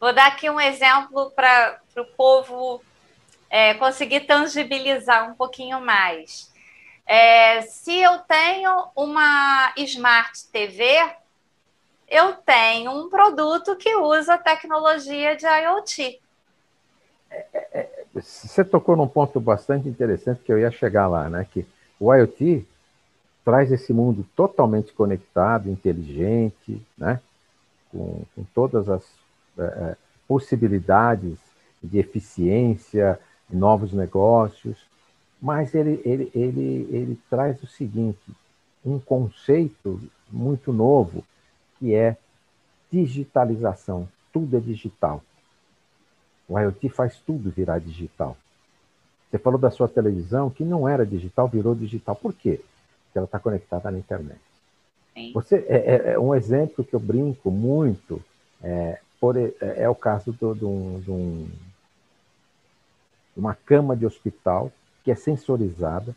vou, 0.00 0.12
dar 0.12 0.26
aqui 0.28 0.50
um 0.50 0.60
exemplo 0.60 1.30
para 1.30 1.80
o 1.96 2.04
povo 2.16 2.82
é, 3.48 3.74
conseguir 3.74 4.20
tangibilizar 4.20 5.30
um 5.30 5.34
pouquinho 5.34 5.80
mais. 5.80 6.52
É, 7.06 7.60
se 7.62 8.00
eu 8.00 8.18
tenho 8.20 8.88
uma 8.96 9.72
Smart 9.76 10.46
TV, 10.50 10.98
eu 12.08 12.32
tenho 12.34 12.90
um 12.90 13.10
produto 13.10 13.76
que 13.76 13.94
usa 13.94 14.38
tecnologia 14.38 15.36
de 15.36 15.46
IoT. 15.46 16.20
É, 17.30 17.46
é, 17.52 17.93
você 18.14 18.64
tocou 18.64 18.96
num 18.96 19.08
ponto 19.08 19.40
bastante 19.40 19.88
interessante 19.88 20.40
que 20.44 20.52
eu 20.52 20.58
ia 20.58 20.70
chegar 20.70 21.08
lá, 21.08 21.28
né? 21.28 21.46
Que 21.50 21.66
o 21.98 22.14
IoT 22.14 22.64
traz 23.44 23.72
esse 23.72 23.92
mundo 23.92 24.24
totalmente 24.36 24.92
conectado, 24.92 25.68
inteligente, 25.68 26.80
né? 26.96 27.20
Com, 27.90 28.22
com 28.34 28.44
todas 28.54 28.88
as 28.88 29.02
é, 29.58 29.62
é 29.62 29.96
possibilidades 30.26 31.36
de 31.82 31.98
eficiência, 31.98 33.20
novos 33.50 33.92
negócios, 33.92 34.78
mas 35.40 35.74
ele, 35.74 36.00
ele, 36.04 36.30
ele, 36.34 36.88
ele 36.90 37.18
traz 37.28 37.62
o 37.62 37.66
seguinte, 37.66 38.18
um 38.84 38.98
conceito 38.98 40.00
muito 40.30 40.72
novo, 40.72 41.22
que 41.78 41.94
é 41.94 42.16
digitalização. 42.90 44.08
Tudo 44.32 44.56
é 44.56 44.60
digital. 44.60 45.22
O 46.48 46.58
IoT 46.58 46.88
faz 46.90 47.18
tudo 47.18 47.50
virar 47.50 47.78
digital. 47.78 48.36
Você 49.30 49.38
falou 49.38 49.58
da 49.58 49.70
sua 49.70 49.88
televisão, 49.88 50.50
que 50.50 50.64
não 50.64 50.88
era 50.88 51.04
digital, 51.04 51.48
virou 51.48 51.74
digital. 51.74 52.14
Por 52.14 52.32
quê? 52.32 52.60
Porque 53.06 53.18
ela 53.18 53.24
está 53.24 53.38
conectada 53.38 53.90
na 53.90 53.98
internet. 53.98 54.40
Sim. 55.14 55.32
Você, 55.32 55.64
é, 55.68 55.76
é, 55.76 56.12
é, 56.12 56.18
um 56.18 56.34
exemplo 56.34 56.84
que 56.84 56.94
eu 56.94 57.00
brinco 57.00 57.50
muito, 57.50 58.22
é, 58.62 59.00
por, 59.20 59.36
é, 59.36 59.54
é 59.60 59.88
o 59.88 59.94
caso 59.94 60.32
de 60.32 60.64
um 60.64 61.48
uma 63.36 63.54
cama 63.54 63.96
de 63.96 64.06
hospital 64.06 64.70
que 65.02 65.10
é 65.10 65.14
sensorizada 65.14 66.14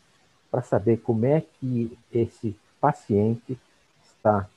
para 0.50 0.62
saber 0.62 0.98
como 0.98 1.26
é 1.26 1.40
que 1.40 1.96
esse 2.12 2.56
paciente 2.80 3.58
está 4.02 4.48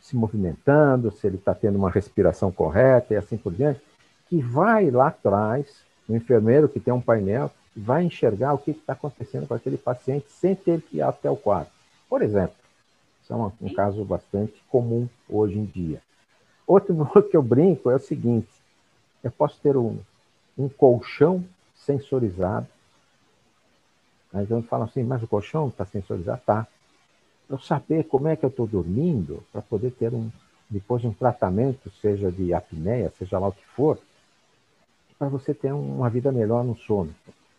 se 0.00 0.14
movimentando, 0.14 1.10
se 1.10 1.26
ele 1.26 1.36
está 1.36 1.54
tendo 1.54 1.76
uma 1.76 1.90
respiração 1.90 2.52
correta 2.52 3.14
e 3.14 3.16
assim 3.16 3.36
por 3.36 3.52
diante, 3.52 3.80
que 4.28 4.40
vai 4.40 4.90
lá 4.90 5.08
atrás, 5.08 5.66
o 6.08 6.14
enfermeiro 6.14 6.68
que 6.68 6.80
tem 6.80 6.92
um 6.92 7.00
painel, 7.00 7.50
vai 7.76 8.04
enxergar 8.04 8.54
o 8.54 8.58
que 8.58 8.70
está 8.70 8.92
acontecendo 8.92 9.46
com 9.46 9.54
aquele 9.54 9.76
paciente 9.76 10.30
sem 10.30 10.54
ter 10.54 10.80
que 10.80 10.98
ir 10.98 11.02
até 11.02 11.30
o 11.30 11.36
quarto. 11.36 11.72
Por 12.08 12.22
exemplo, 12.22 12.54
isso 13.22 13.32
é 13.32 13.36
um, 13.36 13.50
um 13.60 13.74
caso 13.74 14.04
bastante 14.04 14.54
comum 14.68 15.08
hoje 15.28 15.58
em 15.58 15.64
dia. 15.64 16.00
Outro 16.66 16.94
que 17.30 17.36
eu 17.36 17.42
brinco 17.42 17.90
é 17.90 17.96
o 17.96 18.00
seguinte: 18.00 18.48
eu 19.22 19.30
posso 19.30 19.58
ter 19.60 19.76
um, 19.76 19.98
um 20.56 20.68
colchão 20.68 21.44
sensorizado. 21.74 22.66
Aí 24.32 24.44
então 24.44 24.62
falam 24.62 24.86
assim, 24.86 25.02
mas 25.02 25.22
o 25.22 25.28
colchão 25.28 25.68
está 25.68 25.84
sensorizado? 25.84 26.42
Tá. 26.44 26.66
Para 27.46 27.56
eu 27.56 27.60
saber 27.60 28.04
como 28.04 28.28
é 28.28 28.36
que 28.36 28.44
eu 28.44 28.48
estou 28.48 28.66
dormindo, 28.66 29.42
para 29.52 29.62
poder 29.62 29.90
ter 29.92 30.12
um, 30.12 30.30
depois 30.68 31.04
um 31.04 31.12
tratamento, 31.12 31.90
seja 32.00 32.32
de 32.32 32.52
apneia, 32.54 33.12
seja 33.18 33.38
lá 33.38 33.48
o 33.48 33.52
que 33.52 33.64
for, 33.76 33.98
para 35.24 35.38
você 35.38 35.54
ter 35.54 35.72
uma 35.72 36.10
vida 36.10 36.30
melhor 36.30 36.64
no 36.64 36.76
sono. 36.76 37.14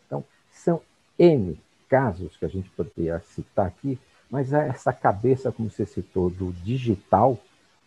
Então, 0.06 0.24
são 0.52 0.82
N 1.18 1.60
casos 1.90 2.36
que 2.38 2.46
a 2.46 2.50
gente 2.50 2.70
poderia 2.72 3.20
citar 3.20 3.68
aqui, 3.68 4.00
mas 4.30 4.54
é 4.54 4.68
essa 4.68 4.92
cabeça, 4.92 5.52
como 5.52 5.70
você 5.70 5.86
citou, 5.86 6.30
do 6.30 6.52
digital, 6.64 7.38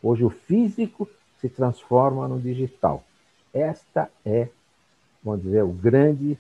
hoje 0.02 0.25
o 0.25 0.30
físico 0.30 1.08
se 1.40 1.49
transforma 1.49 2.26
no 2.28 2.40
digital. 2.40 3.02
Esta 3.52 4.11
é 4.25 4.49
vamos 5.23 5.42
dizer, 5.42 5.62
o 5.62 5.68
grande 5.68 6.38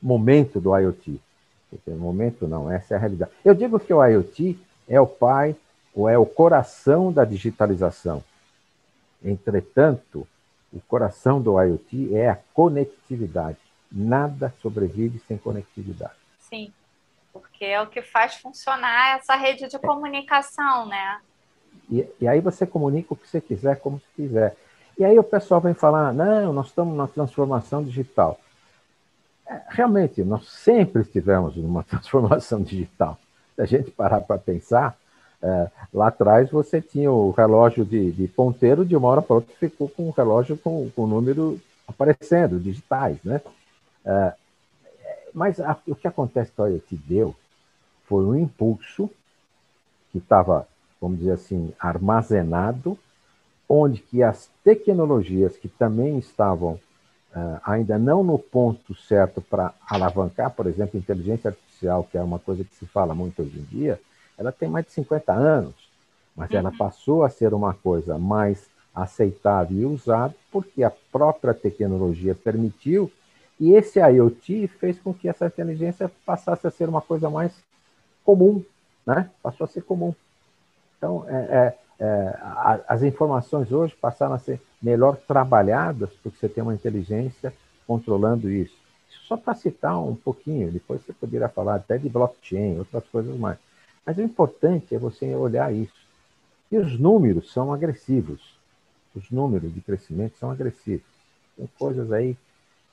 momento 0.00 0.60
do 0.60 0.76
IoT. 0.76 1.20
Momento 1.86 2.46
não, 2.46 2.70
essa 2.70 2.94
é 2.94 2.96
a 2.96 3.00
realidade. 3.00 3.30
Eu 3.44 3.54
digo 3.54 3.80
que 3.80 3.92
o 3.94 4.04
IoT 4.04 4.58
é 4.88 5.00
o 5.00 5.06
pai 5.06 5.56
ou 5.94 6.08
é 6.08 6.18
o 6.18 6.26
coração 6.26 7.12
da 7.12 7.24
digitalização. 7.24 8.22
Entretanto, 9.24 10.26
o 10.72 10.80
coração 10.80 11.40
do 11.40 11.60
IoT 11.60 12.14
é 12.14 12.30
a 12.30 12.38
conectividade. 12.54 13.58
Nada 13.90 14.54
sobrevive 14.62 15.18
sem 15.28 15.36
conectividade. 15.36 16.14
Sim, 16.38 16.72
porque 17.32 17.64
é 17.64 17.80
o 17.80 17.86
que 17.86 18.02
faz 18.02 18.36
funcionar 18.36 19.18
essa 19.18 19.36
rede 19.36 19.68
de 19.68 19.78
comunicação, 19.78 20.86
né? 20.86 21.20
E, 21.90 22.06
e 22.20 22.28
aí 22.28 22.40
você 22.40 22.66
comunica 22.66 23.12
o 23.12 23.16
que 23.16 23.28
você 23.28 23.40
quiser, 23.40 23.80
como 23.80 23.98
você 23.98 24.06
quiser. 24.16 24.56
E 24.98 25.04
aí 25.04 25.18
o 25.18 25.24
pessoal 25.24 25.60
vem 25.60 25.74
falar, 25.74 26.12
não, 26.12 26.52
nós 26.52 26.66
estamos 26.68 26.96
na 26.96 27.06
transformação 27.06 27.82
digital. 27.82 28.38
É, 29.46 29.60
realmente, 29.68 30.22
nós 30.22 30.48
sempre 30.48 31.02
estivemos 31.02 31.56
numa 31.56 31.82
transformação 31.84 32.62
digital. 32.62 33.18
Se 33.54 33.62
a 33.62 33.66
gente 33.66 33.90
parar 33.90 34.20
para 34.20 34.38
pensar, 34.38 34.96
é, 35.42 35.70
lá 35.92 36.08
atrás 36.08 36.50
você 36.50 36.80
tinha 36.80 37.10
o 37.10 37.30
relógio 37.30 37.84
de, 37.84 38.12
de, 38.12 38.28
ponteiro, 38.28 38.84
de 38.84 38.96
uma 38.96 39.08
hora 39.08 39.22
para 39.22 39.36
outra 39.36 39.54
ficou 39.58 39.88
com 39.88 40.08
o 40.08 40.12
relógio 40.12 40.56
com, 40.56 40.90
o 40.96 41.06
número 41.06 41.60
aparecendo, 41.86 42.60
digitais, 42.60 43.18
né? 43.24 43.40
É, 44.04 44.34
mas 45.34 45.58
a, 45.60 45.76
o 45.86 45.94
que 45.94 46.06
acontece 46.06 46.52
que 46.52 46.62
a 46.62 46.66
IoT 46.66 46.96
deu 46.96 47.34
foi 48.06 48.24
um 48.24 48.36
impulso 48.36 49.10
que 50.12 50.18
estava, 50.18 50.68
vamos 51.00 51.18
dizer 51.18 51.32
assim, 51.32 51.72
armazenado 51.78 52.98
onde 53.68 54.00
que 54.02 54.22
as 54.22 54.50
tecnologias 54.62 55.56
que 55.56 55.66
também 55.66 56.18
estavam 56.18 56.72
uh, 57.34 57.60
ainda 57.64 57.98
não 57.98 58.22
no 58.22 58.38
ponto 58.38 58.94
certo 58.94 59.40
para 59.40 59.72
alavancar, 59.88 60.50
por 60.50 60.66
exemplo, 60.66 60.98
inteligência 60.98 61.48
artificial, 61.48 62.04
que 62.04 62.18
é 62.18 62.22
uma 62.22 62.38
coisa 62.38 62.64
que 62.64 62.74
se 62.74 62.84
fala 62.84 63.14
muito 63.14 63.40
hoje 63.40 63.58
em 63.58 63.62
dia, 63.64 63.98
ela 64.38 64.52
tem 64.52 64.68
mais 64.68 64.86
de 64.86 64.92
50 64.92 65.32
anos, 65.32 65.74
mas 66.36 66.50
uhum. 66.50 66.58
ela 66.58 66.72
passou 66.72 67.24
a 67.24 67.30
ser 67.30 67.52
uma 67.54 67.74
coisa 67.74 68.18
mais 68.18 68.66
aceitável 68.94 69.76
e 69.76 69.86
usada 69.86 70.34
porque 70.50 70.82
a 70.82 70.92
própria 71.10 71.54
tecnologia 71.54 72.34
permitiu 72.34 73.10
e 73.58 73.72
esse 73.72 73.98
IoT 74.00 74.68
fez 74.68 74.98
com 74.98 75.14
que 75.14 75.28
essa 75.28 75.46
inteligência 75.46 76.10
passasse 76.26 76.66
a 76.66 76.70
ser 76.70 76.88
uma 76.88 77.00
coisa 77.00 77.30
mais 77.30 77.52
comum 78.24 78.62
né? 79.06 79.30
Passou 79.42 79.64
a 79.64 79.68
ser 79.68 79.82
comum. 79.82 80.14
Então, 80.96 81.24
é, 81.28 81.34
é, 81.34 82.04
é, 82.04 82.38
as 82.88 83.02
informações 83.02 83.72
hoje 83.72 83.94
passaram 84.00 84.34
a 84.34 84.38
ser 84.38 84.60
melhor 84.80 85.16
trabalhadas, 85.16 86.10
porque 86.22 86.38
você 86.38 86.48
tem 86.48 86.62
uma 86.62 86.74
inteligência 86.74 87.52
controlando 87.86 88.50
isso. 88.50 88.76
Só 89.26 89.36
para 89.36 89.54
citar 89.54 89.98
um 89.98 90.14
pouquinho, 90.14 90.70
depois 90.70 91.02
você 91.02 91.12
poderia 91.12 91.48
falar 91.48 91.76
até 91.76 91.98
de 91.98 92.08
blockchain, 92.08 92.78
outras 92.78 93.04
coisas 93.08 93.36
mais. 93.36 93.58
Mas 94.04 94.18
o 94.18 94.22
importante 94.22 94.94
é 94.94 94.98
você 94.98 95.34
olhar 95.34 95.72
isso. 95.72 96.02
E 96.70 96.78
os 96.78 96.98
números 96.98 97.52
são 97.52 97.72
agressivos. 97.72 98.40
Os 99.14 99.30
números 99.30 99.72
de 99.72 99.80
crescimento 99.80 100.36
são 100.38 100.50
agressivos. 100.50 101.06
Tem 101.56 101.68
coisas 101.78 102.10
aí. 102.12 102.36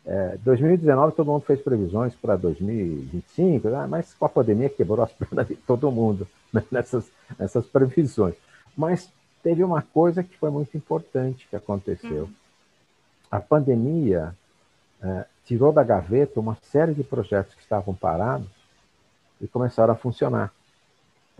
É, 0.06 0.38
2019 0.44 1.16
todo 1.16 1.32
mundo 1.32 1.42
fez 1.42 1.62
previsões 1.62 2.16
para 2.16 2.36
2025, 2.36 3.70
né? 3.70 3.86
mas 3.88 4.14
com 4.14 4.26
a 4.26 4.30
pandemia 4.30 4.70
quebrou 4.70 5.04
as 5.04 5.12
pernas 5.14 5.48
de 5.48 5.56
todo 5.56 5.92
mundo 5.92 6.28
né? 6.54 6.64
nessas, 6.72 7.10
nessas 7.38 7.66
previsões. 7.66 8.36
Mas 8.76 9.12
teve 9.44 9.64
uma 9.64 9.82
coisa 9.82 10.24
que 10.24 10.38
foi 10.38 10.50
muito 10.50 10.76
importante 10.76 11.48
que 11.50 11.56
aconteceu. 11.56 12.24
Uhum. 12.24 12.34
A 13.32 13.40
pandemia 13.40 14.36
é, 15.02 15.26
tirou 15.46 15.72
da 15.72 15.84
gaveta 15.84 16.40
uma 16.40 16.58
série 16.64 16.94
de 16.94 17.04
projetos 17.04 17.54
que 17.54 17.62
estavam 17.62 17.94
parados 17.94 18.50
e 19.40 19.48
começaram 19.48 19.94
a 19.94 19.98
funcionar. 19.98 20.52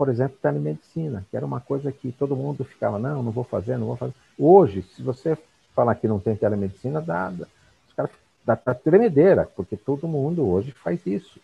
Por 0.00 0.08
exemplo, 0.08 0.38
telemedicina, 0.40 1.26
que 1.30 1.36
era 1.36 1.44
uma 1.44 1.60
coisa 1.60 1.92
que 1.92 2.10
todo 2.10 2.34
mundo 2.34 2.64
ficava, 2.64 2.98
não, 2.98 3.22
não 3.22 3.30
vou 3.30 3.44
fazer, 3.44 3.76
não 3.76 3.88
vou 3.88 3.98
fazer. 3.98 4.14
Hoje, 4.38 4.80
se 4.80 5.02
você 5.02 5.36
falar 5.74 5.94
que 5.94 6.08
não 6.08 6.18
tem 6.18 6.34
telemedicina, 6.34 7.02
dá, 7.02 7.28
dá 7.28 7.46
os 7.86 7.92
caras 7.94 8.10
dá, 8.42 8.58
dá 8.64 8.74
tremedeira, 8.74 9.46
porque 9.54 9.76
todo 9.76 10.08
mundo 10.08 10.48
hoje 10.48 10.72
faz 10.72 11.04
isso. 11.04 11.38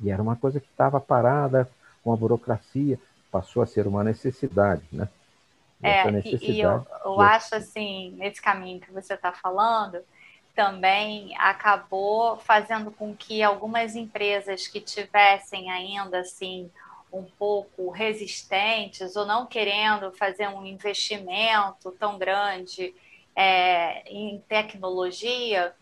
E 0.00 0.10
era 0.10 0.22
uma 0.22 0.34
coisa 0.34 0.58
que 0.60 0.66
estava 0.66 0.98
parada 0.98 1.68
com 2.02 2.10
a 2.10 2.16
burocracia, 2.16 2.98
passou 3.30 3.62
a 3.62 3.66
ser 3.66 3.86
uma 3.86 4.02
necessidade, 4.02 4.84
né? 4.90 5.06
É, 5.82 6.08
e 6.24 6.60
eu, 6.62 6.86
eu 7.04 7.20
acho 7.20 7.54
assim, 7.54 8.14
nesse 8.16 8.40
caminho 8.40 8.80
que 8.80 8.90
você 8.90 9.12
está 9.12 9.30
falando, 9.30 9.98
também 10.54 11.36
acabou 11.36 12.38
fazendo 12.38 12.90
com 12.90 13.14
que 13.14 13.42
algumas 13.42 13.94
empresas 13.94 14.66
que 14.66 14.80
tivessem 14.80 15.70
ainda 15.70 16.20
assim 16.20 16.70
um 17.12 17.24
pouco 17.24 17.90
resistentes 17.90 19.16
ou 19.16 19.24
não 19.24 19.46
querendo 19.46 20.12
fazer 20.12 20.48
um 20.48 20.64
investimento 20.64 21.90
tão 21.92 22.18
grande 22.18 22.94
é, 23.34 24.02
em 24.10 24.40
tecnologia 24.48 25.74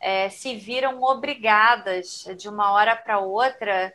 é, 0.00 0.28
se 0.28 0.54
viram 0.56 1.02
obrigadas 1.02 2.26
de 2.36 2.48
uma 2.48 2.72
hora 2.72 2.94
para 2.94 3.18
outra 3.18 3.92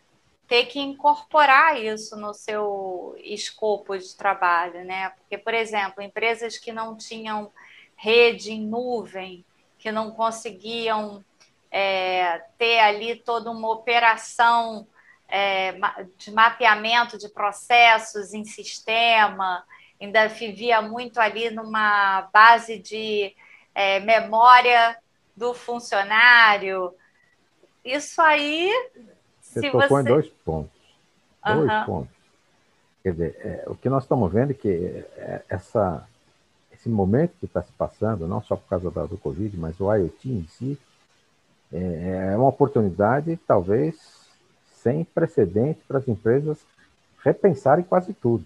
ter 0.48 0.66
que 0.66 0.80
incorporar 0.80 1.82
isso 1.82 2.18
no 2.18 2.34
seu 2.34 3.16
escopo 3.24 3.98
de 3.98 4.14
trabalho, 4.14 4.84
né? 4.84 5.10
Porque, 5.12 5.38
por 5.38 5.54
exemplo, 5.54 6.04
empresas 6.04 6.58
que 6.58 6.74
não 6.74 6.98
tinham 6.98 7.50
rede 7.96 8.52
em 8.52 8.60
nuvem, 8.60 9.46
que 9.80 9.92
não 9.92 10.12
conseguiam 10.12 11.24
é, 11.72 12.44
ter 12.58 12.80
ali 12.80 13.16
toda 13.16 13.50
uma 13.50 13.72
operação 13.72 14.86
é, 15.32 15.74
de 16.18 16.30
mapeamento 16.32 17.18
de 17.18 17.30
processos 17.30 18.34
em 18.34 18.44
sistema, 18.44 19.64
ainda 20.00 20.28
vivia 20.28 20.82
muito 20.82 21.20
ali 21.20 21.50
numa 21.50 22.30
base 22.34 22.78
de 22.78 23.34
é, 23.74 24.02
memória 24.02 24.98
do 25.36 25.54
funcionário. 25.54 26.94
Isso 27.84 28.22
aí 28.22 28.70
você 29.42 29.72
tocou 29.72 29.88
você... 29.88 30.02
em 30.02 30.04
dois 30.04 30.28
pontos. 30.28 30.82
Dois 31.46 31.72
uhum. 31.72 31.86
pontos. 31.86 32.22
Quer 33.02 33.12
dizer, 33.14 33.36
é, 33.40 33.64
o 33.68 33.76
que 33.76 33.90
nós 33.90 34.04
estamos 34.04 34.32
vendo 34.32 34.52
é 34.52 34.54
que 34.54 35.06
é, 35.16 35.42
essa, 35.50 36.08
esse 36.72 36.90
momento 36.90 37.34
que 37.40 37.46
está 37.46 37.64
se 37.64 37.72
passando, 37.72 38.28
não 38.28 38.42
só 38.44 38.56
por 38.56 38.68
causa 38.68 38.92
da, 38.92 39.06
do 39.06 39.18
Covid, 39.18 39.58
mas 39.58 39.80
o 39.80 39.92
IoT 39.92 40.30
em 40.30 40.48
si, 40.48 40.78
é, 41.74 42.32
é 42.34 42.38
uma 42.38 42.50
oportunidade, 42.50 43.40
talvez, 43.48 44.21
sem 44.82 45.04
precedentes 45.04 45.84
para 45.88 45.98
as 46.00 46.08
empresas 46.08 46.58
repensarem 47.24 47.84
quase 47.84 48.14
tudo. 48.14 48.46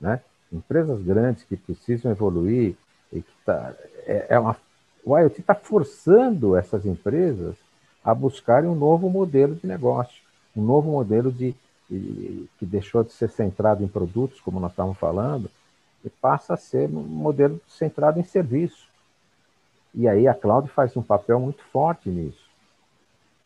Né? 0.00 0.20
Empresas 0.52 1.02
grandes 1.02 1.44
que 1.44 1.56
precisam 1.56 2.12
evoluir, 2.12 2.76
e 3.12 3.22
que 3.22 3.32
tá, 3.44 3.72
é, 4.06 4.26
é 4.30 4.38
uma, 4.38 4.56
o 5.04 5.16
IoT 5.16 5.40
está 5.40 5.54
forçando 5.54 6.56
essas 6.56 6.84
empresas 6.84 7.56
a 8.04 8.14
buscarem 8.14 8.68
um 8.68 8.74
novo 8.74 9.08
modelo 9.08 9.54
de 9.54 9.66
negócio, 9.66 10.22
um 10.54 10.62
novo 10.62 10.90
modelo 10.90 11.32
de, 11.32 11.54
de, 11.88 12.48
que 12.58 12.66
deixou 12.66 13.02
de 13.04 13.12
ser 13.12 13.30
centrado 13.30 13.82
em 13.82 13.88
produtos, 13.88 14.40
como 14.40 14.60
nós 14.60 14.72
estávamos 14.72 14.98
falando, 14.98 15.50
e 16.04 16.10
passa 16.10 16.54
a 16.54 16.56
ser 16.56 16.88
um 16.88 17.02
modelo 17.02 17.60
centrado 17.66 18.20
em 18.20 18.24
serviço. 18.24 18.88
E 19.94 20.08
aí 20.08 20.26
a 20.26 20.34
cloud 20.34 20.68
faz 20.68 20.96
um 20.96 21.02
papel 21.02 21.38
muito 21.40 21.62
forte 21.64 22.10
nisso. 22.10 22.44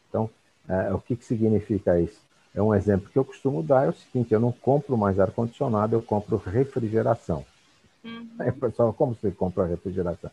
Então, 0.08 0.30
é, 0.68 0.92
o 0.92 0.98
que, 0.98 1.16
que 1.16 1.24
significa 1.24 1.98
isso? 2.00 2.20
É 2.54 2.62
um 2.62 2.74
exemplo 2.74 3.08
que 3.10 3.18
eu 3.18 3.24
costumo 3.24 3.62
dar, 3.62 3.86
é 3.86 3.88
o 3.88 3.94
seguinte, 3.94 4.32
eu 4.32 4.40
não 4.40 4.52
compro 4.52 4.96
mais 4.96 5.18
ar-condicionado, 5.20 5.94
eu 5.94 6.02
compro 6.02 6.36
refrigeração. 6.36 7.44
Uhum. 8.04 8.28
Aí, 8.38 8.52
pessoal, 8.52 8.92
como 8.92 9.14
você 9.14 9.30
compra 9.30 9.66
refrigeração? 9.66 10.30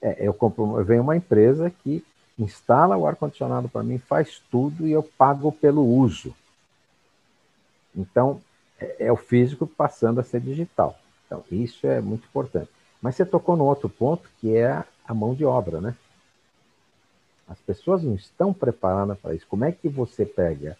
É, 0.00 0.16
eu 0.26 0.32
compro, 0.32 0.82
vem 0.84 1.00
uma 1.00 1.16
empresa 1.16 1.70
que 1.70 2.04
instala 2.38 2.96
o 2.96 3.06
ar-condicionado 3.06 3.68
para 3.68 3.82
mim, 3.82 3.98
faz 3.98 4.40
tudo 4.50 4.86
e 4.86 4.92
eu 4.92 5.02
pago 5.02 5.50
pelo 5.50 5.84
uso. 5.84 6.34
Então, 7.94 8.40
é, 8.80 9.06
é 9.06 9.12
o 9.12 9.16
físico 9.16 9.66
passando 9.66 10.20
a 10.20 10.24
ser 10.24 10.40
digital. 10.40 10.98
Então, 11.26 11.44
isso 11.50 11.86
é 11.86 12.00
muito 12.00 12.26
importante. 12.26 12.70
Mas 13.02 13.16
você 13.16 13.24
tocou 13.24 13.56
no 13.56 13.64
outro 13.64 13.88
ponto, 13.88 14.28
que 14.40 14.56
é 14.56 14.84
a 15.06 15.14
mão 15.14 15.34
de 15.34 15.44
obra, 15.44 15.80
né? 15.80 15.94
As 17.48 17.58
pessoas 17.60 18.02
não 18.02 18.14
estão 18.14 18.52
preparadas 18.52 19.18
para 19.18 19.34
isso. 19.34 19.46
Como 19.48 19.64
é 19.64 19.72
que 19.72 19.88
você 19.88 20.26
pega 20.26 20.76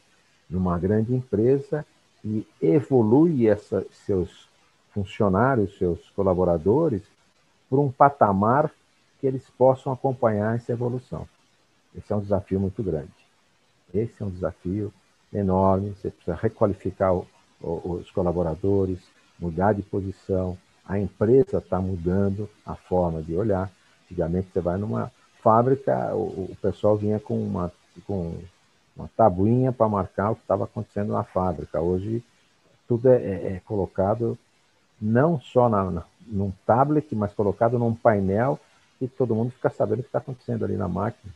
numa 0.49 0.79
grande 0.79 1.15
empresa 1.15 1.85
e 2.25 2.47
evolui 2.61 3.49
essa, 3.49 3.87
seus 3.91 4.49
funcionários, 4.93 5.79
seus 5.79 6.11
colaboradores, 6.11 7.03
para 7.71 7.79
um 7.79 7.91
patamar 7.91 8.71
que 9.21 9.27
eles 9.27 9.49
possam 9.57 9.93
acompanhar 9.93 10.57
essa 10.57 10.73
evolução? 10.73 11.27
Esse 11.97 12.13
é 12.13 12.17
um 12.17 12.21
desafio 12.21 12.61
muito 12.61 12.83
grande. 12.83 13.09
Esse 13.95 14.23
é 14.23 14.27
um 14.27 14.31
desafio 14.31 14.93
enorme. 15.33 15.91
Você 15.91 16.11
precisa 16.11 16.37
requalificar 16.37 17.15
o, 17.15 17.27
o, 17.61 17.93
os 17.95 18.11
colaboradores, 18.11 19.01
mudar 19.39 19.73
de 19.73 19.83
posição. 19.83 20.59
A 20.85 20.99
empresa 20.99 21.59
está 21.59 21.81
mudando 21.81 22.49
a 22.65 22.75
forma 22.75 23.23
de 23.23 23.35
olhar. 23.35 23.71
Antigamente, 24.05 24.49
você 24.53 24.61
vai 24.61 24.77
numa 24.77 25.11
fábrica, 25.49 26.15
o, 26.15 26.51
o 26.51 26.57
pessoal 26.61 26.95
vinha 26.95 27.19
com 27.19 27.43
uma, 27.43 27.73
com 28.07 28.35
uma 28.95 29.09
tabuinha 29.17 29.73
para 29.73 29.89
marcar 29.89 30.33
o 30.33 30.35
que 30.35 30.43
estava 30.43 30.65
acontecendo 30.65 31.11
na 31.11 31.25
fábrica. 31.25 31.81
Hoje, 31.81 32.23
tudo 32.87 33.09
é, 33.09 33.17
é, 33.17 33.53
é 33.55 33.63
colocado 33.65 34.37
não 35.01 35.41
só 35.41 35.71
na, 35.71 35.91
na, 35.91 36.05
num 36.27 36.53
tablet, 36.67 37.15
mas 37.15 37.33
colocado 37.33 37.79
num 37.79 37.95
painel 37.95 38.61
e 39.01 39.09
todo 39.09 39.35
mundo 39.35 39.51
fica 39.53 39.71
sabendo 39.71 40.01
o 40.01 40.03
que 40.03 40.09
está 40.11 40.19
acontecendo 40.19 40.67
ali 40.67 40.77
na 40.77 40.87
máquina 40.87 41.33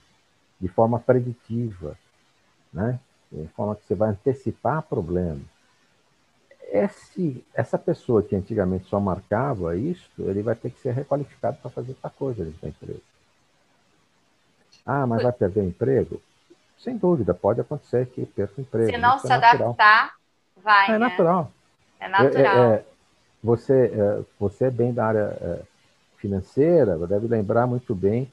de 0.60 0.68
forma 0.68 1.00
preditiva, 1.00 1.96
né? 2.70 3.00
de 3.30 3.48
forma 3.48 3.74
que 3.74 3.86
você 3.86 3.94
vai 3.94 4.10
antecipar 4.10 4.82
problemas. 4.82 5.46
Esse, 6.70 7.42
essa 7.54 7.78
pessoa 7.78 8.22
que 8.22 8.36
antigamente 8.36 8.84
só 8.88 9.00
marcava 9.00 9.74
isso, 9.74 10.10
ele 10.18 10.42
vai 10.42 10.54
ter 10.54 10.70
que 10.70 10.80
ser 10.80 10.92
requalificado 10.92 11.56
para 11.62 11.70
fazer 11.70 11.92
outra 11.92 12.10
coisa 12.10 12.44
dentro 12.44 12.60
da 12.60 12.68
empresa. 12.68 13.11
Ah, 14.84 15.06
mas 15.06 15.22
vai 15.22 15.32
perder 15.32 15.60
o 15.60 15.68
emprego? 15.68 16.20
Sem 16.78 16.96
dúvida, 16.96 17.32
pode 17.32 17.60
acontecer 17.60 18.06
que 18.06 18.26
perca 18.26 18.54
o 18.58 18.60
emprego. 18.60 18.90
Se 18.90 18.98
não 18.98 19.16
Isso 19.16 19.26
se 19.26 19.32
é 19.32 19.36
adaptar, 19.36 20.14
vai. 20.56 20.88
É 20.88 20.92
né? 20.92 20.98
natural. 20.98 21.52
É 22.00 22.08
natural. 22.08 22.56
É, 22.56 22.74
é, 22.74 22.84
você, 23.42 23.92
é, 23.94 24.22
você 24.38 24.64
é 24.64 24.70
bem 24.70 24.92
da 24.92 25.06
área 25.06 25.38
é, 25.40 25.62
financeira, 26.16 26.98
deve 27.06 27.28
lembrar 27.28 27.66
muito 27.66 27.94
bem 27.94 28.30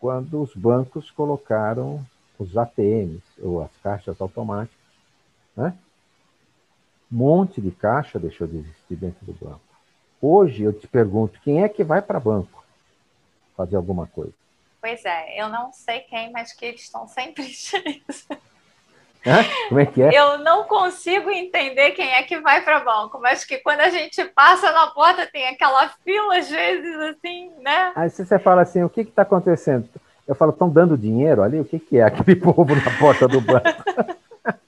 quando 0.00 0.42
os 0.42 0.52
bancos 0.56 1.08
colocaram 1.12 2.04
os 2.36 2.56
ATMs, 2.56 3.22
ou 3.40 3.62
as 3.62 3.70
caixas 3.82 4.20
automáticas. 4.20 4.76
Né? 5.56 5.72
Um 7.12 7.16
monte 7.16 7.60
de 7.60 7.70
caixa 7.70 8.18
deixou 8.18 8.46
de 8.46 8.56
existir 8.56 8.96
dentro 8.96 9.24
do 9.24 9.32
banco. 9.32 9.60
Hoje 10.20 10.64
eu 10.64 10.72
te 10.72 10.88
pergunto, 10.88 11.40
quem 11.42 11.62
é 11.62 11.68
que 11.68 11.84
vai 11.84 12.02
para 12.02 12.18
banco 12.18 12.59
fazer 13.60 13.76
alguma 13.76 14.06
coisa? 14.06 14.32
Pois 14.80 15.04
é, 15.04 15.40
eu 15.40 15.50
não 15.50 15.70
sei 15.72 16.00
quem, 16.00 16.32
mas 16.32 16.52
que 16.54 16.64
eles 16.64 16.80
estão 16.80 17.06
sempre 17.06 17.44
cheios. 17.52 18.26
Hã? 19.26 19.44
Como 19.68 19.80
é 19.80 19.84
que 19.84 20.02
é? 20.02 20.18
Eu 20.18 20.38
não 20.38 20.64
consigo 20.64 21.30
entender 21.30 21.90
quem 21.90 22.10
é 22.10 22.22
que 22.22 22.40
vai 22.40 22.62
para 22.62 22.80
banco, 22.80 23.20
mas 23.20 23.44
que 23.44 23.58
quando 23.58 23.80
a 23.80 23.90
gente 23.90 24.24
passa 24.24 24.72
na 24.72 24.86
porta 24.86 25.28
tem 25.30 25.46
aquela 25.46 25.90
fila, 26.02 26.38
às 26.38 26.48
vezes, 26.48 26.96
assim, 27.00 27.50
né? 27.60 27.92
Aí 27.94 28.08
você 28.08 28.38
fala 28.38 28.62
assim, 28.62 28.82
o 28.82 28.88
que 28.88 29.02
está 29.02 29.22
acontecendo? 29.22 29.86
Eu 30.26 30.34
falo, 30.34 30.52
estão 30.52 30.70
dando 30.70 30.96
dinheiro 30.96 31.42
ali? 31.42 31.60
O 31.60 31.64
que, 31.64 31.78
que 31.78 31.98
é 31.98 32.04
aquele 32.04 32.36
povo 32.40 32.74
na 32.74 32.98
porta 32.98 33.28
do 33.28 33.42
banco? 33.42 33.68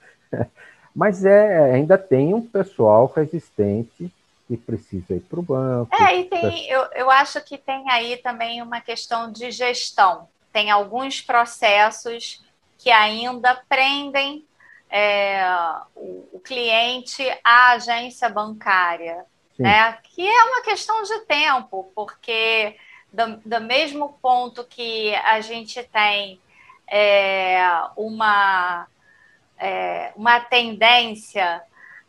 Mas 0.94 1.24
é, 1.24 1.72
ainda 1.72 1.96
tem 1.96 2.34
um 2.34 2.42
pessoal 2.42 3.10
resistente 3.16 4.12
que 4.56 4.64
precisa 4.66 5.14
ir 5.14 5.20
para 5.20 5.40
o 5.40 5.42
banco. 5.42 5.94
É, 5.94 6.18
e 6.18 6.24
tem, 6.24 6.68
eu, 6.68 6.82
eu 6.94 7.10
acho 7.10 7.40
que 7.42 7.56
tem 7.56 7.90
aí 7.90 8.18
também 8.18 8.60
uma 8.60 8.80
questão 8.80 9.32
de 9.32 9.50
gestão. 9.50 10.28
Tem 10.52 10.70
alguns 10.70 11.20
processos 11.22 12.44
que 12.76 12.90
ainda 12.90 13.62
prendem 13.68 14.44
é, 14.90 15.42
o, 15.94 16.28
o, 16.34 16.40
cliente 16.40 17.22
à 17.42 17.70
agência 17.70 18.28
bancária, 18.28 19.24
né? 19.58 19.96
que 20.02 20.26
é 20.26 20.44
uma 20.44 20.62
questão 20.62 21.02
de 21.02 21.20
tempo, 21.20 21.90
porque 21.94 22.76
do, 23.10 23.36
do 23.38 23.60
mesmo 23.62 24.18
ponto 24.20 24.64
que 24.64 25.14
a 25.14 25.40
gente 25.40 25.82
tem 25.84 26.38
é, 26.86 27.62
uma, 27.96 28.86
é, 29.56 30.12
uma 30.14 30.40
tendência 30.40 31.62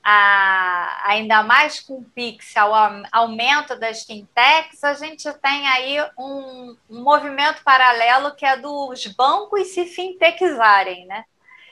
a, 0.03 1.01
ainda 1.05 1.43
mais 1.43 1.79
com 1.79 1.99
o 1.99 2.05
Pix, 2.13 2.57
ao 2.57 2.73
aumento 3.11 3.79
das 3.79 4.03
fintechs, 4.03 4.83
a 4.83 4.93
gente 4.95 5.31
tem 5.41 5.67
aí 5.67 5.97
um, 6.19 6.75
um 6.89 7.01
movimento 7.01 7.63
paralelo 7.63 8.35
que 8.35 8.45
é 8.45 8.57
dos 8.57 9.07
bancos 9.07 9.69
se 9.69 9.85
fintechizarem, 9.85 11.05
né? 11.05 11.23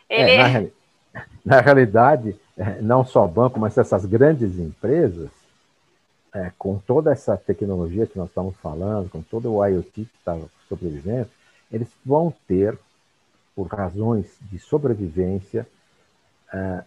É, 0.09 0.21
Ele... 0.21 0.31
É, 0.41 0.71
na, 1.13 1.25
na, 1.45 1.61
realidade, 1.61 2.39
é, 2.57 2.81
não 2.81 3.05
só 3.05 3.27
banco, 3.27 3.59
mas 3.59 3.77
essas 3.77 4.05
grandes 4.05 4.57
empresas, 4.57 5.29
é, 6.33 6.51
com 6.57 6.79
toda 6.79 7.11
essa 7.11 7.35
tecnologia 7.35 8.07
que 8.07 8.17
nós 8.17 8.29
estamos 8.29 8.55
falando, 8.63 9.09
com 9.09 9.21
todo 9.21 9.53
o 9.53 9.65
IoT 9.65 9.91
que 9.91 10.09
está 10.17 10.37
sobrevivendo, 10.69 11.29
eles 11.69 11.89
vão 12.05 12.33
ter, 12.47 12.77
por 13.53 13.67
razões 13.67 14.37
de 14.41 14.57
sobrevivência, 14.57 15.67
é, 16.53 16.83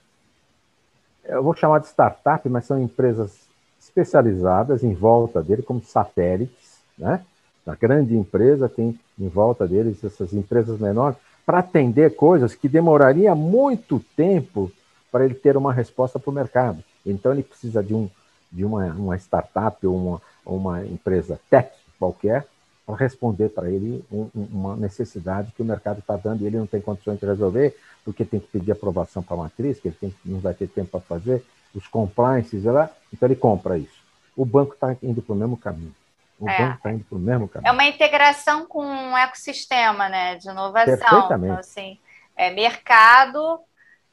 eu 1.26 1.42
vou 1.42 1.54
chamar 1.54 1.80
de 1.80 1.86
startup, 1.86 2.48
mas 2.48 2.64
são 2.64 2.80
empresas 2.80 3.44
especializadas 3.80 4.82
em 4.82 4.94
volta 4.94 5.42
dele, 5.42 5.62
como 5.62 5.82
satélites, 5.82 6.80
né? 6.98 7.24
A 7.66 7.74
grande 7.74 8.14
empresa 8.14 8.68
tem 8.68 8.98
em 9.18 9.28
volta 9.28 9.66
deles 9.66 10.04
essas 10.04 10.32
empresas 10.34 10.78
menores 10.78 11.16
para 11.46 11.58
atender 11.58 12.14
coisas 12.14 12.54
que 12.54 12.68
demoraria 12.68 13.34
muito 13.34 14.00
tempo 14.16 14.70
para 15.10 15.24
ele 15.24 15.34
ter 15.34 15.56
uma 15.56 15.72
resposta 15.72 16.18
para 16.18 16.30
o 16.30 16.34
mercado. 16.34 16.82
Então 17.06 17.32
ele 17.32 17.42
precisa 17.42 17.82
de, 17.82 17.94
um, 17.94 18.08
de 18.50 18.64
uma, 18.64 18.86
uma 18.92 19.16
startup 19.16 19.86
ou 19.86 19.96
uma, 19.96 20.22
uma 20.44 20.84
empresa 20.84 21.40
tech 21.48 21.70
qualquer 21.98 22.46
para 22.86 22.96
responder 22.96 23.48
para 23.48 23.70
ele 23.70 24.04
um, 24.12 24.28
uma 24.34 24.76
necessidade 24.76 25.52
que 25.52 25.62
o 25.62 25.64
mercado 25.64 26.00
está 26.00 26.16
dando 26.16 26.42
e 26.42 26.46
ele 26.46 26.58
não 26.58 26.66
tem 26.66 26.80
condições 26.80 27.18
de 27.18 27.26
resolver, 27.26 27.76
porque 28.04 28.24
tem 28.24 28.40
que 28.40 28.46
pedir 28.48 28.72
aprovação 28.72 29.22
para 29.22 29.34
a 29.34 29.38
matriz, 29.40 29.80
que 29.80 29.88
ele 29.88 29.96
tem, 29.98 30.14
não 30.24 30.38
vai 30.38 30.54
ter 30.54 30.68
tempo 30.68 30.90
para 30.90 31.00
fazer, 31.00 31.44
os 31.74 31.86
compliances, 31.88 32.64
lá, 32.64 32.90
então 33.12 33.26
ele 33.26 33.36
compra 33.36 33.78
isso. 33.78 34.04
O 34.36 34.44
banco 34.44 34.74
está 34.74 34.94
indo 35.02 35.22
para 35.22 35.32
o 35.32 35.36
mesmo 35.36 35.56
caminho. 35.56 35.94
O 36.38 36.48
é. 36.48 36.58
banco 36.58 36.76
está 36.76 36.92
indo 36.92 37.04
para 37.04 37.16
o 37.16 37.20
mesmo 37.20 37.48
caminho. 37.48 37.68
É 37.68 37.72
uma 37.72 37.84
integração 37.84 38.66
com 38.66 38.84
um 38.84 39.16
ecossistema 39.16 40.08
né, 40.08 40.36
de 40.36 40.48
inovação. 40.48 40.98
Perfeitamente. 40.98 41.52
Então, 41.52 41.58
assim, 41.58 41.98
é 42.36 42.50
mercado 42.50 43.60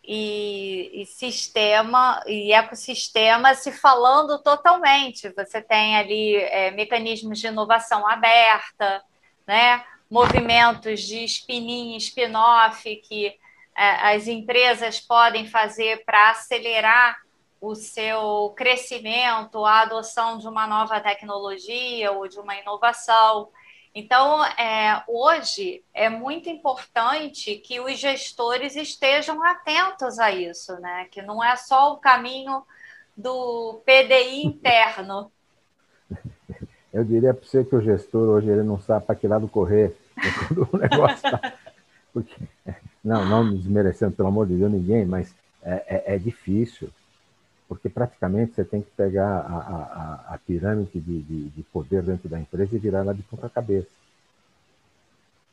e, 0.03 1.01
e, 1.01 1.05
sistema 1.05 2.23
e 2.25 2.51
ecossistema 2.53 3.53
se 3.53 3.71
falando 3.71 4.41
totalmente. 4.41 5.29
Você 5.35 5.61
tem 5.61 5.95
ali 5.97 6.35
é, 6.35 6.71
mecanismos 6.71 7.39
de 7.39 7.47
inovação 7.47 8.07
aberta, 8.07 9.03
né? 9.45 9.83
movimentos 10.09 11.01
de 11.01 11.23
spin-in, 11.23 11.95
spin-off 11.97 12.83
que 12.97 13.27
é, 13.77 14.15
as 14.15 14.27
empresas 14.27 14.99
podem 14.99 15.47
fazer 15.47 16.03
para 16.03 16.31
acelerar 16.31 17.17
o 17.61 17.75
seu 17.75 18.53
crescimento, 18.57 19.63
a 19.63 19.81
adoção 19.81 20.37
de 20.37 20.47
uma 20.47 20.65
nova 20.65 20.99
tecnologia 20.99 22.11
ou 22.11 22.27
de 22.27 22.39
uma 22.39 22.55
inovação. 22.55 23.49
Então, 23.93 24.43
é, 24.45 25.03
hoje 25.07 25.83
é 25.93 26.09
muito 26.09 26.49
importante 26.49 27.55
que 27.57 27.79
os 27.81 27.99
gestores 27.99 28.75
estejam 28.75 29.43
atentos 29.43 30.17
a 30.17 30.31
isso, 30.31 30.79
né? 30.79 31.07
Que 31.11 31.21
não 31.21 31.43
é 31.43 31.55
só 31.57 31.93
o 31.93 31.97
caminho 31.97 32.63
do 33.17 33.81
PDI 33.85 34.45
interno. 34.45 35.31
Eu 36.93 37.05
diria 37.05 37.33
para 37.33 37.45
você 37.45 37.63
que 37.63 37.75
o 37.75 37.81
gestor 37.81 38.27
hoje 38.29 38.49
ele 38.49 38.63
não 38.63 38.79
sabe 38.79 39.05
para 39.05 39.15
que 39.15 39.25
lado 39.25 39.47
correr 39.47 39.95
o 40.71 40.77
negócio 40.77 41.21
tá... 41.21 41.53
Porque, 42.13 42.35
não, 43.01 43.25
não 43.25 43.55
desmerecendo, 43.55 44.11
pelo 44.11 44.27
amor 44.27 44.45
de 44.45 44.55
Deus, 44.55 44.69
ninguém, 44.69 45.05
mas 45.05 45.33
é, 45.63 45.83
é, 45.87 46.15
é 46.15 46.17
difícil 46.17 46.89
porque 47.71 47.87
praticamente 47.87 48.53
você 48.53 48.65
tem 48.65 48.81
que 48.81 48.91
pegar 48.97 49.29
a, 49.29 50.25
a, 50.29 50.35
a 50.35 50.37
pirâmide 50.39 50.99
de, 50.99 51.21
de, 51.21 51.49
de, 51.51 51.63
poder 51.63 52.03
dentro 52.03 52.27
da 52.27 52.37
empresa 52.37 52.75
e 52.75 52.79
virar 52.79 52.99
ela 52.99 53.13
de 53.13 53.23
ponta 53.23 53.47
cabeça. 53.47 53.87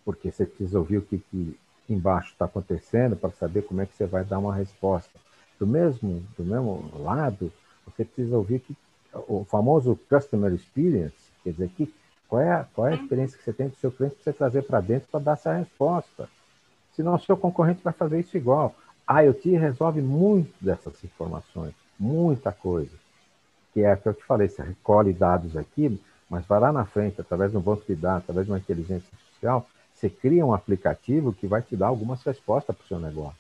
Porque 0.04 0.32
você 0.32 0.44
precisa 0.44 0.80
ouvir 0.80 0.96
o 0.96 1.02
que, 1.02 1.18
que 1.18 1.56
embaixo 1.88 2.32
está 2.32 2.46
acontecendo 2.46 3.14
para 3.14 3.30
saber 3.30 3.62
como 3.62 3.82
é 3.82 3.86
que 3.86 3.94
você 3.94 4.04
vai 4.04 4.24
dar 4.24 4.40
uma 4.40 4.52
resposta. 4.52 5.16
Do 5.60 5.64
mesmo, 5.64 6.20
do 6.36 6.44
mesmo 6.44 6.90
lado, 7.04 7.52
você 7.86 8.04
precisa 8.04 8.36
ouvir 8.36 8.58
que, 8.62 8.76
o 9.28 9.44
famoso 9.44 9.96
customer 10.10 10.52
experience, 10.52 11.14
quer 11.44 11.52
dizer, 11.52 11.68
que, 11.68 11.94
qual, 12.26 12.42
é 12.42 12.50
a, 12.50 12.64
qual 12.64 12.88
é 12.88 12.94
a 12.94 12.96
experiência 12.96 13.38
que 13.38 13.44
você 13.44 13.52
tem 13.52 13.68
do 13.68 13.76
seu 13.76 13.92
cliente 13.92 14.16
para 14.16 14.24
você 14.24 14.32
trazer 14.32 14.62
para 14.62 14.80
dentro 14.80 15.08
para 15.08 15.20
dar 15.20 15.32
essa 15.34 15.54
resposta. 15.54 16.28
Senão 16.96 17.14
o 17.14 17.20
seu 17.20 17.36
concorrente 17.36 17.80
vai 17.84 17.92
fazer 17.92 18.18
isso 18.18 18.36
igual. 18.36 18.74
A 19.06 19.20
IoT 19.20 19.50
resolve 19.50 20.02
muito 20.02 20.52
dessas 20.60 21.04
informações 21.04 21.76
muita 21.98 22.52
coisa. 22.52 22.96
Que 23.72 23.82
é 23.82 23.94
o 23.94 23.96
que 23.96 24.08
eu 24.08 24.14
te 24.14 24.24
falei, 24.24 24.48
você 24.48 24.62
recolhe 24.62 25.12
dados 25.12 25.56
aqui, 25.56 26.00
mas 26.28 26.44
vai 26.46 26.60
lá 26.60 26.72
na 26.72 26.84
frente, 26.84 27.20
através 27.20 27.50
de 27.50 27.56
um 27.56 27.60
banco 27.60 27.84
de 27.86 27.94
dados, 27.94 28.24
através 28.24 28.46
de 28.46 28.52
uma 28.52 28.58
inteligência 28.58 29.08
artificial, 29.12 29.66
você 29.94 30.08
cria 30.08 30.46
um 30.46 30.54
aplicativo 30.54 31.32
que 31.32 31.46
vai 31.46 31.60
te 31.60 31.76
dar 31.76 31.88
algumas 31.88 32.22
respostas 32.22 32.76
para 32.76 32.84
o 32.84 32.88
seu 32.88 33.00
negócio. 33.00 33.38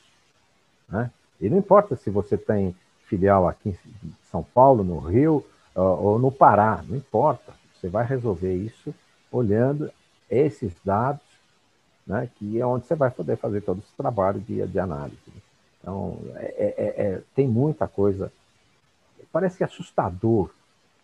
Né? 0.88 1.10
E 1.40 1.48
não 1.48 1.58
importa 1.58 1.94
se 1.94 2.10
você 2.10 2.36
tem 2.36 2.74
filial 3.06 3.46
aqui 3.46 3.70
em 3.70 4.12
São 4.30 4.42
Paulo, 4.42 4.82
no 4.82 4.98
Rio 4.98 5.44
uh, 5.74 5.80
ou 5.80 6.18
no 6.18 6.32
Pará, 6.32 6.82
não 6.86 6.96
importa. 6.96 7.52
Você 7.74 7.88
vai 7.88 8.04
resolver 8.04 8.54
isso 8.54 8.92
olhando 9.30 9.90
esses 10.28 10.72
dados, 10.84 11.22
né, 12.06 12.28
que 12.36 12.60
é 12.60 12.66
onde 12.66 12.86
você 12.86 12.94
vai 12.94 13.10
poder 13.10 13.36
fazer 13.36 13.60
todo 13.60 13.78
esse 13.78 13.94
trabalho 13.96 14.40
de, 14.40 14.66
de 14.66 14.78
análise. 14.78 15.16
Então, 15.80 16.18
é, 16.34 16.74
é, 16.76 17.02
é, 17.06 17.22
tem 17.34 17.46
muita 17.46 17.86
coisa 17.86 18.32
parece 19.32 19.62
assustador 19.62 20.50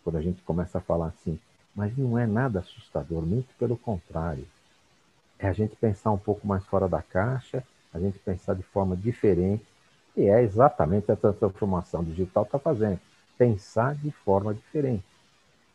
quando 0.03 0.17
a 0.17 0.21
gente 0.21 0.41
começa 0.43 0.77
a 0.77 0.81
falar 0.81 1.07
assim, 1.07 1.39
mas 1.75 1.97
não 1.97 2.17
é 2.17 2.25
nada 2.25 2.59
assustador, 2.59 3.23
muito 3.23 3.47
pelo 3.57 3.75
contrário. 3.75 4.45
É 5.37 5.47
a 5.47 5.53
gente 5.53 5.75
pensar 5.75 6.11
um 6.11 6.17
pouco 6.17 6.47
mais 6.47 6.65
fora 6.65 6.87
da 6.87 7.01
caixa, 7.01 7.63
a 7.93 7.99
gente 7.99 8.19
pensar 8.19 8.55
de 8.55 8.63
forma 8.63 8.95
diferente, 8.95 9.65
e 10.15 10.23
é 10.27 10.41
exatamente 10.41 11.11
essa 11.11 11.33
transformação 11.33 12.03
digital 12.03 12.43
está 12.43 12.57
fazendo. 12.57 12.99
Pensar 13.37 13.95
de 13.95 14.11
forma 14.11 14.53
diferente. 14.53 15.03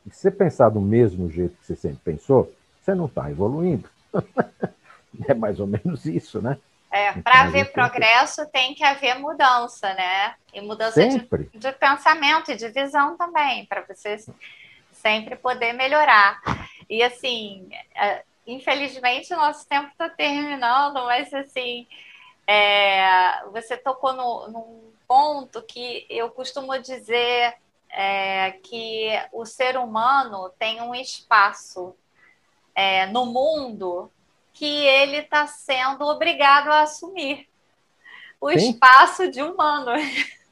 E 0.06 0.10
se 0.10 0.20
você 0.20 0.30
pensar 0.30 0.70
do 0.70 0.80
mesmo 0.80 1.30
jeito 1.30 1.56
que 1.58 1.66
você 1.66 1.76
sempre 1.76 2.00
pensou, 2.02 2.50
você 2.80 2.94
não 2.94 3.04
está 3.04 3.30
evoluindo. 3.30 3.88
é 5.28 5.34
mais 5.34 5.60
ou 5.60 5.66
menos 5.66 6.06
isso, 6.06 6.40
né? 6.40 6.56
É, 6.92 7.12
para 7.12 7.42
haver 7.42 7.70
progresso 7.70 8.44
tem 8.50 8.74
que 8.74 8.82
haver 8.82 9.16
mudança, 9.18 9.94
né? 9.94 10.34
E 10.52 10.60
mudança 10.60 11.06
de, 11.06 11.20
de, 11.54 11.72
pensamento 11.72 12.50
e 12.50 12.56
de 12.56 12.68
visão 12.68 13.16
também, 13.16 13.64
para 13.66 13.82
você 13.82 14.16
sempre 14.90 15.36
poder 15.36 15.72
melhorar. 15.72 16.40
E 16.88 17.00
assim, 17.02 17.68
é, 17.94 18.24
infelizmente 18.44 19.32
o 19.32 19.36
nosso 19.36 19.68
tempo 19.68 19.88
está 19.92 20.08
terminando, 20.08 21.04
mas 21.04 21.32
assim, 21.32 21.86
é, 22.44 23.44
você 23.52 23.76
tocou 23.76 24.12
no, 24.12 24.48
num 24.48 24.92
ponto 25.06 25.62
que 25.62 26.04
eu 26.10 26.28
costumo 26.30 26.76
dizer 26.80 27.54
é, 27.88 28.52
que 28.64 29.10
o 29.32 29.46
ser 29.46 29.76
humano 29.76 30.50
tem 30.58 30.80
um 30.80 30.94
espaço 30.94 31.94
é, 32.74 33.06
no 33.06 33.26
mundo 33.26 34.10
que 34.60 34.66
ele 34.66 35.16
está 35.16 35.46
sendo 35.46 36.04
obrigado 36.04 36.68
a 36.68 36.82
assumir 36.82 37.48
o 38.38 38.50
Sim. 38.50 38.72
espaço 38.72 39.30
de 39.30 39.42
humano. 39.42 39.92
É. 39.92 40.02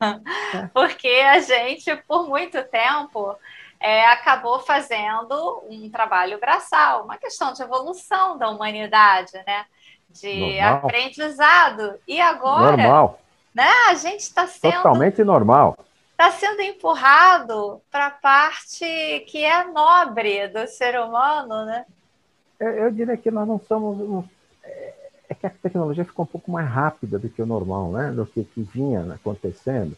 Porque 0.73 1.09
a 1.09 1.41
gente, 1.41 1.95
por 2.09 2.27
muito 2.27 2.65
tempo, 2.65 3.37
é, 3.79 4.07
acabou 4.07 4.61
fazendo 4.61 5.63
um 5.69 5.91
trabalho 5.91 6.41
braçal, 6.41 7.05
uma 7.05 7.19
questão 7.19 7.53
de 7.53 7.63
evolução 7.63 8.39
da 8.39 8.49
humanidade, 8.49 9.33
né? 9.47 9.67
De 10.09 10.59
normal. 10.59 10.87
aprendizado. 10.87 12.01
E 12.09 12.19
agora, 12.19 12.79
normal. 12.79 13.21
né? 13.55 13.71
A 13.91 13.95
gente 13.95 14.21
está 14.21 14.47
sendo 14.47 14.73
totalmente 14.73 15.23
normal. 15.23 15.77
Está 16.13 16.31
sendo 16.31 16.63
empurrado 16.63 17.83
para 17.91 18.07
a 18.07 18.11
parte 18.11 18.87
que 19.29 19.45
é 19.45 19.65
nobre 19.65 20.49
do 20.49 20.67
ser 20.67 20.99
humano, 20.99 21.67
né? 21.67 21.85
Eu, 22.59 22.69
eu 22.69 22.91
diria 22.91 23.17
que 23.17 23.31
nós 23.31 23.47
não 23.47 23.61
somos. 23.61 24.25
É, 24.65 24.95
é 25.31 25.35
que 25.35 25.47
a 25.47 25.51
tecnologia 25.51 26.05
ficou 26.05 26.25
um 26.25 26.29
pouco 26.29 26.51
mais 26.51 26.69
rápida 26.69 27.19
do 27.19 27.29
que 27.29 27.43
o 27.43 27.47
normal, 27.47 27.93
né? 27.93 28.11
Do 28.11 28.27
que, 28.27 28.45
que 28.45 28.63
vinha 28.63 29.13
acontecendo. 29.13 29.97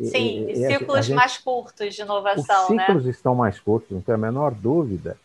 Sim, 0.00 0.46
e, 0.46 0.52
e 0.52 0.56
ciclos 0.68 1.06
gente, 1.06 1.16
mais 1.16 1.38
curtos 1.38 1.94
de 1.94 2.02
inovação, 2.02 2.62
os 2.62 2.66
ciclos 2.68 3.04
né? 3.04 3.10
estão 3.10 3.34
mais 3.34 3.58
curtos, 3.58 3.90
não 3.90 4.00
tem 4.00 4.14
a 4.14 4.18
menor 4.18 4.54
dúvida. 4.54 5.16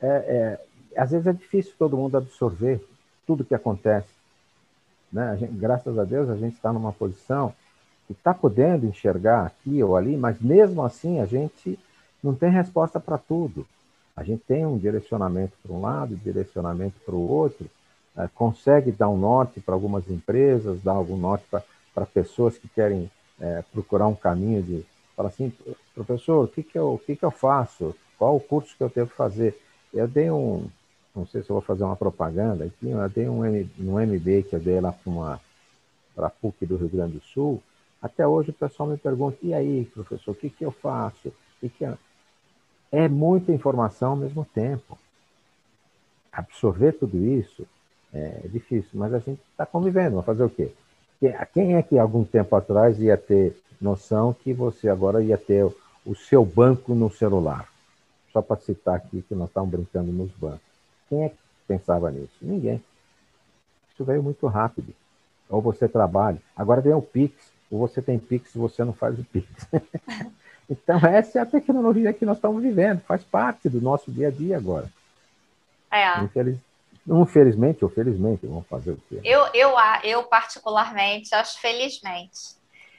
É, 0.00 0.06
é, 0.06 0.60
às 1.00 1.10
vezes 1.10 1.26
é 1.26 1.32
difícil 1.32 1.74
todo 1.78 1.96
mundo 1.96 2.16
absorver 2.16 2.82
tudo 3.26 3.44
que 3.44 3.54
acontece. 3.54 4.08
Né? 5.12 5.36
Gente, 5.38 5.52
graças 5.52 5.98
a 5.98 6.04
Deus 6.04 6.30
a 6.30 6.36
gente 6.36 6.54
está 6.54 6.72
numa 6.72 6.92
posição 6.92 7.54
que 8.06 8.12
está 8.12 8.32
podendo 8.32 8.86
enxergar 8.86 9.46
aqui 9.46 9.82
ou 9.82 9.96
ali, 9.96 10.16
mas 10.16 10.40
mesmo 10.40 10.82
assim 10.82 11.20
a 11.20 11.26
gente 11.26 11.78
não 12.22 12.34
tem 12.34 12.50
resposta 12.50 12.98
para 12.98 13.18
tudo. 13.18 13.66
A 14.16 14.22
gente 14.22 14.42
tem 14.46 14.64
um 14.64 14.78
direcionamento 14.78 15.52
para 15.62 15.72
um 15.72 15.80
lado, 15.80 16.16
direcionamento 16.16 16.94
para 17.04 17.14
o 17.14 17.28
outro, 17.28 17.68
é, 18.16 18.28
consegue 18.34 18.92
dar 18.92 19.08
um 19.08 19.18
norte 19.18 19.60
para 19.60 19.74
algumas 19.74 20.08
empresas, 20.08 20.82
dar 20.82 20.92
algum 20.92 21.16
norte 21.16 21.44
para 21.50 22.06
pessoas 22.06 22.56
que 22.56 22.68
querem 22.68 23.10
é, 23.40 23.62
procurar 23.72 24.06
um 24.06 24.14
caminho 24.14 24.62
de 24.62 24.86
falar 25.16 25.28
assim, 25.28 25.52
professor, 25.94 26.44
o 26.44 26.48
que, 26.48 26.62
que, 26.62 26.78
eu, 26.78 27.00
que, 27.04 27.16
que 27.16 27.24
eu 27.24 27.30
faço? 27.30 27.94
Qual 28.18 28.36
o 28.36 28.40
curso 28.40 28.76
que 28.76 28.82
eu 28.82 28.88
devo 28.88 29.10
fazer? 29.10 29.60
Eu 29.92 30.06
dei 30.06 30.30
um, 30.30 30.68
não 31.14 31.26
sei 31.26 31.42
se 31.42 31.48
vou 31.48 31.60
fazer 31.60 31.84
uma 31.84 31.96
propaganda 31.96 32.64
aqui, 32.64 32.90
eu 32.90 33.08
dei 33.08 33.28
um, 33.28 33.42
um 33.42 34.00
MB 34.00 34.44
que 34.44 34.54
eu 34.54 34.60
dei 34.60 34.80
lá 34.80 34.92
para 36.14 36.26
a 36.26 36.30
PUC 36.30 36.66
do 36.66 36.76
Rio 36.76 36.88
Grande 36.88 37.14
do 37.14 37.20
Sul. 37.20 37.62
Até 38.02 38.26
hoje 38.26 38.50
o 38.50 38.54
pessoal 38.54 38.88
me 38.88 38.96
pergunta, 38.96 39.38
e 39.42 39.54
aí, 39.54 39.84
professor, 39.86 40.32
o 40.32 40.34
que, 40.34 40.50
que 40.50 40.64
eu 40.64 40.70
faço? 40.70 41.32
O 41.62 41.68
que 41.68 41.84
é? 41.84 41.94
É 42.90 43.08
muita 43.08 43.52
informação 43.52 44.10
ao 44.10 44.16
mesmo 44.16 44.44
tempo. 44.54 44.98
Absorver 46.32 46.92
tudo 46.92 47.16
isso 47.24 47.66
é 48.12 48.48
difícil, 48.48 48.90
mas 48.94 49.12
a 49.12 49.18
gente 49.18 49.40
está 49.50 49.66
convivendo. 49.66 50.16
Vai 50.16 50.24
fazer 50.24 50.44
o 50.44 50.50
quê? 50.50 50.72
Quem 51.52 51.76
é 51.76 51.82
que 51.82 51.98
algum 51.98 52.24
tempo 52.24 52.54
atrás 52.54 52.98
ia 53.00 53.16
ter 53.16 53.56
noção 53.80 54.32
que 54.32 54.52
você 54.52 54.88
agora 54.88 55.22
ia 55.22 55.38
ter 55.38 55.64
o 56.04 56.14
seu 56.14 56.44
banco 56.44 56.94
no 56.94 57.10
celular? 57.10 57.68
Só 58.32 58.42
para 58.42 58.60
citar 58.60 58.96
aqui 58.96 59.22
que 59.22 59.34
nós 59.34 59.48
estávamos 59.48 59.74
brincando 59.74 60.12
nos 60.12 60.30
bancos. 60.32 60.60
Quem 61.08 61.24
é 61.24 61.28
que 61.28 61.36
pensava 61.66 62.10
nisso? 62.10 62.34
Ninguém. 62.42 62.82
Isso 63.92 64.04
veio 64.04 64.22
muito 64.22 64.46
rápido. 64.46 64.92
Ou 65.48 65.60
você 65.60 65.88
trabalha. 65.88 66.40
Agora 66.56 66.80
vem 66.80 66.92
o 66.92 67.02
Pix. 67.02 67.34
Ou 67.70 67.78
você 67.78 68.02
tem 68.02 68.18
Pix 68.18 68.54
e 68.54 68.58
você 68.58 68.84
não 68.84 68.92
faz 68.92 69.18
o 69.18 69.24
Pix. 69.24 69.48
então, 70.68 70.98
essa 70.98 71.38
é 71.38 71.42
a 71.42 71.46
tecnologia 71.46 72.12
que 72.12 72.24
nós 72.24 72.36
estamos 72.36 72.62
vivendo. 72.62 73.00
Faz 73.00 73.22
parte 73.22 73.68
do 73.68 73.80
nosso 73.80 74.10
dia 74.10 74.28
a 74.28 74.30
dia 74.30 74.56
agora. 74.56 74.88
É. 75.90 76.20
Infeliz... 76.20 76.58
Infelizmente 77.06 77.84
ou 77.84 77.90
felizmente, 77.90 78.46
vamos 78.46 78.66
fazer 78.66 78.92
o 78.92 78.98
quê? 79.08 79.20
Eu, 79.22 79.46
eu, 79.52 79.74
eu 80.02 80.22
particularmente, 80.24 81.34
acho 81.34 81.60
felizmente. 81.60 82.54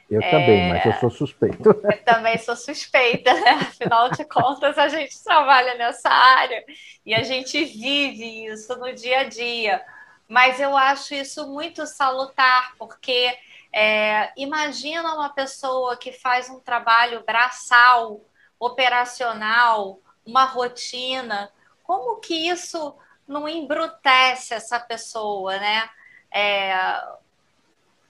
Eu 0.08 0.22
é... 0.22 0.30
também, 0.30 0.68
mas 0.68 0.86
eu 0.86 0.92
sou 1.00 1.10
suspeito. 1.10 1.68
Eu 1.82 2.04
também 2.04 2.38
sou 2.38 2.54
suspeita, 2.54 3.34
né? 3.34 3.50
Afinal 3.50 4.08
de 4.10 4.24
contas, 4.24 4.78
a 4.78 4.86
gente 4.86 5.20
trabalha 5.24 5.74
nessa 5.74 6.08
área 6.08 6.64
e 7.04 7.12
a 7.12 7.24
gente 7.24 7.64
vive 7.64 8.46
isso 8.46 8.76
no 8.78 8.94
dia 8.94 9.20
a 9.20 9.24
dia. 9.24 9.82
Mas 10.28 10.60
eu 10.60 10.76
acho 10.76 11.14
isso 11.14 11.46
muito 11.48 11.86
salutar, 11.86 12.74
porque 12.76 13.36
é, 13.72 14.32
imagina 14.36 15.14
uma 15.14 15.28
pessoa 15.28 15.96
que 15.96 16.12
faz 16.12 16.48
um 16.48 16.58
trabalho 16.58 17.22
braçal, 17.24 18.20
operacional, 18.58 20.00
uma 20.24 20.44
rotina, 20.44 21.52
como 21.82 22.18
que 22.20 22.48
isso 22.48 22.96
não 23.28 23.48
embrutece 23.48 24.54
essa 24.54 24.80
pessoa, 24.80 25.58
né? 25.58 25.88
É, 26.32 26.74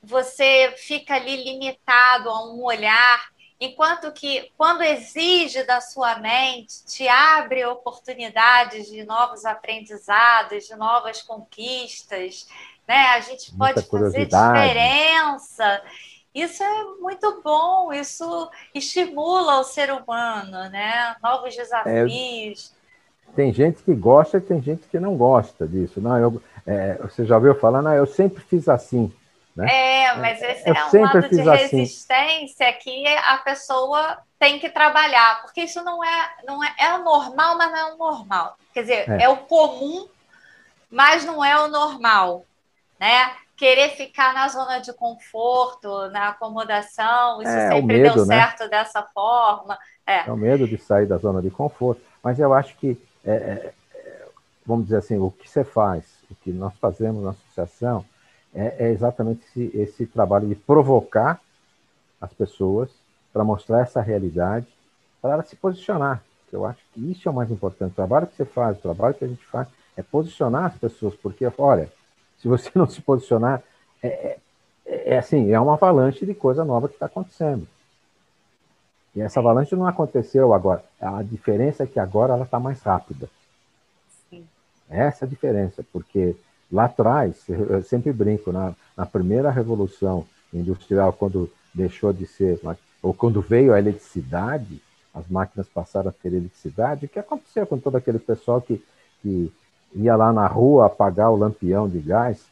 você 0.02 0.74
fica 0.78 1.16
ali 1.16 1.44
limitado 1.44 2.30
a 2.30 2.46
um 2.46 2.62
olhar, 2.64 3.30
enquanto 3.60 4.12
que 4.12 4.50
quando 4.56 4.82
exige 4.82 5.64
da 5.64 5.80
sua 5.80 6.18
mente, 6.18 6.84
te 6.84 7.08
abre 7.08 7.64
oportunidades 7.64 8.86
de 8.88 9.04
novos 9.04 9.44
aprendizados, 9.44 10.66
de 10.66 10.76
novas 10.76 11.22
conquistas, 11.22 12.46
né? 12.86 13.08
A 13.14 13.20
gente 13.20 13.54
pode 13.56 13.82
fazer 13.82 14.26
diferença. 14.26 15.82
Isso 16.34 16.62
é 16.62 16.84
muito 17.00 17.40
bom, 17.42 17.92
isso 17.92 18.50
estimula 18.74 19.58
o 19.58 19.64
ser 19.64 19.90
humano, 19.90 20.68
né? 20.68 21.16
Novos 21.22 21.54
é, 21.54 21.62
desafios. 21.62 22.72
É 22.72 22.76
tem 23.34 23.52
gente 23.52 23.82
que 23.82 23.94
gosta 23.94 24.38
e 24.38 24.40
tem 24.40 24.62
gente 24.62 24.86
que 24.86 24.98
não 24.98 25.16
gosta 25.16 25.66
disso. 25.66 26.00
Não, 26.00 26.18
eu, 26.18 26.42
é, 26.66 26.94
você 26.94 27.24
já 27.24 27.36
ouviu 27.36 27.54
falar, 27.54 27.82
não, 27.82 27.92
eu 27.92 28.06
sempre 28.06 28.42
fiz 28.42 28.68
assim. 28.68 29.12
Né? 29.56 29.66
É, 29.70 30.14
mas 30.16 30.42
esse 30.42 30.68
eu 30.68 30.74
é 30.74 30.84
um 30.84 31.02
lado 31.02 31.28
de 31.30 31.40
assim. 31.40 31.76
resistência 31.76 32.68
assim. 32.68 32.78
que 32.78 33.06
a 33.06 33.38
pessoa 33.38 34.18
tem 34.38 34.58
que 34.58 34.68
trabalhar, 34.68 35.40
porque 35.40 35.62
isso 35.62 35.82
não 35.82 36.04
é, 36.04 36.30
não 36.46 36.62
é, 36.62 36.74
é 36.78 36.94
o 36.94 37.02
normal, 37.02 37.56
mas 37.56 37.72
não 37.72 37.78
é 37.78 37.94
o 37.94 37.96
normal. 37.96 38.58
Quer 38.74 38.82
dizer, 38.82 39.10
é, 39.10 39.22
é 39.22 39.28
o 39.30 39.38
comum, 39.38 40.06
mas 40.90 41.24
não 41.24 41.42
é 41.42 41.58
o 41.58 41.68
normal, 41.68 42.44
né? 43.00 43.32
Querer 43.56 43.96
ficar 43.96 44.34
na 44.34 44.46
zona 44.48 44.78
de 44.78 44.92
conforto, 44.92 46.10
na 46.10 46.28
acomodação, 46.28 47.40
isso 47.40 47.50
é, 47.50 47.70
sempre 47.70 48.02
medo, 48.02 48.14
deu 48.14 48.26
né? 48.26 48.36
certo 48.36 48.68
dessa 48.68 49.02
forma. 49.02 49.78
É. 50.06 50.28
é 50.28 50.32
o 50.32 50.36
medo 50.36 50.68
de 50.68 50.76
sair 50.76 51.06
da 51.06 51.16
zona 51.16 51.40
de 51.40 51.50
conforto. 51.50 52.02
Mas 52.22 52.38
eu 52.38 52.52
acho 52.52 52.76
que 52.76 53.00
é, 53.24 53.32
é, 53.32 53.72
é, 53.94 54.26
vamos 54.66 54.84
dizer 54.84 54.98
assim, 54.98 55.18
o 55.18 55.30
que 55.30 55.48
você 55.48 55.64
faz, 55.64 56.04
o 56.30 56.34
que 56.34 56.52
nós 56.52 56.76
fazemos 56.76 57.24
na 57.24 57.30
associação, 57.30 58.04
é, 58.56 58.86
é 58.86 58.90
exatamente 58.90 59.44
esse, 59.44 59.70
esse, 59.76 60.06
trabalho 60.06 60.48
de 60.48 60.54
provocar 60.54 61.40
as 62.20 62.32
pessoas 62.32 62.90
para 63.32 63.44
mostrar 63.44 63.82
essa 63.82 64.00
realidade, 64.00 64.66
para 65.20 65.34
ela 65.34 65.42
se 65.42 65.54
posicionar. 65.54 66.22
Eu 66.50 66.64
acho 66.64 66.80
que 66.92 67.10
isso 67.10 67.28
é 67.28 67.30
o 67.30 67.34
mais 67.34 67.50
importante. 67.50 67.92
O 67.92 67.96
trabalho 67.96 68.26
que 68.26 68.34
você 68.34 68.46
faz, 68.46 68.78
o 68.78 68.80
trabalho 68.80 69.14
que 69.14 69.24
a 69.24 69.28
gente 69.28 69.44
faz, 69.44 69.68
é 69.94 70.02
posicionar 70.02 70.64
as 70.64 70.78
pessoas, 70.78 71.14
porque, 71.14 71.46
olha, 71.58 71.92
se 72.38 72.48
você 72.48 72.70
não 72.74 72.88
se 72.88 73.02
posicionar, 73.02 73.62
é, 74.02 74.38
é, 74.86 75.14
é 75.14 75.18
assim, 75.18 75.52
é 75.52 75.60
uma 75.60 75.74
avalanche 75.74 76.24
de 76.24 76.34
coisa 76.34 76.64
nova 76.64 76.88
que 76.88 76.94
está 76.94 77.06
acontecendo. 77.06 77.68
E 79.14 79.20
essa 79.20 79.40
avalanche 79.40 79.76
não 79.76 79.86
aconteceu 79.86 80.54
agora. 80.54 80.82
A 81.00 81.22
diferença 81.22 81.84
é 81.84 81.86
que 81.86 82.00
agora 82.00 82.34
ela 82.34 82.44
está 82.44 82.58
mais 82.58 82.80
rápida. 82.82 83.28
Sim. 84.30 84.46
Essa 84.88 85.24
é 85.24 85.26
a 85.26 85.28
diferença, 85.28 85.84
porque 85.92 86.36
lá 86.70 86.86
atrás, 86.86 87.44
eu 87.48 87.82
sempre 87.82 88.12
brinco, 88.12 88.52
na, 88.52 88.74
na 88.96 89.06
primeira 89.06 89.50
revolução 89.50 90.26
industrial, 90.52 91.12
quando 91.12 91.50
deixou 91.74 92.12
de 92.12 92.26
ser, 92.26 92.60
ou 93.02 93.12
quando 93.12 93.40
veio 93.40 93.72
a 93.72 93.78
eletricidade, 93.78 94.80
as 95.14 95.26
máquinas 95.28 95.68
passaram 95.68 96.10
a 96.10 96.12
ter 96.12 96.28
eletricidade, 96.28 97.06
o 97.06 97.08
que 97.08 97.18
aconteceu 97.18 97.66
com 97.66 97.78
todo 97.78 97.96
aquele 97.96 98.18
pessoal 98.18 98.60
que, 98.60 98.82
que 99.22 99.52
ia 99.94 100.16
lá 100.16 100.32
na 100.32 100.46
rua 100.46 100.86
apagar 100.86 101.30
o 101.30 101.36
lampião 101.36 101.88
de 101.88 101.98
gás 102.00 102.44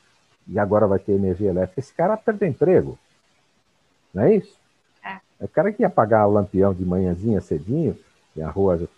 e 0.47 0.59
agora 0.59 0.87
vai 0.87 0.99
ter 0.99 1.13
energia 1.13 1.51
elétrica? 1.51 1.81
Esse 1.81 1.93
cara 1.93 2.17
perdeu 2.17 2.49
emprego. 2.49 2.99
Não 4.13 4.23
é 4.23 4.37
isso? 4.37 4.57
O 5.41 5.49
cara 5.49 5.73
que 5.73 5.83
ia 5.83 5.89
apagar 5.89 6.27
o 6.27 6.33
lampião 6.33 6.73
de 6.73 6.85
manhãzinha 6.85 7.41
cedinho, 7.41 7.99
e 8.37 8.43
a 8.43 8.51
rua. 8.51 8.89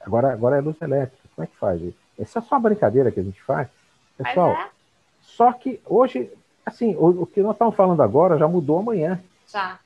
Agora, 0.00 0.32
agora 0.32 0.56
é 0.56 0.60
luz 0.60 0.80
elétrica. 0.80 1.22
Como 1.34 1.44
é 1.44 1.46
que 1.46 1.56
faz? 1.56 1.82
Essa 2.18 2.38
é 2.38 2.42
só 2.42 2.56
uma 2.56 2.68
brincadeira 2.68 3.10
que 3.10 3.20
a 3.20 3.22
gente 3.22 3.42
faz. 3.42 3.68
Pessoal, 4.16 4.50
é. 4.50 4.70
só 5.20 5.52
que 5.52 5.80
hoje, 5.84 6.30
assim, 6.64 6.94
o, 6.96 7.22
o, 7.22 7.26
que 7.26 7.42
nós 7.42 7.52
estamos 7.52 7.74
falando 7.74 8.02
agora 8.02 8.38
já 8.38 8.48
mudou 8.48 8.78
amanhã. 8.78 9.22
Já. 9.48 9.78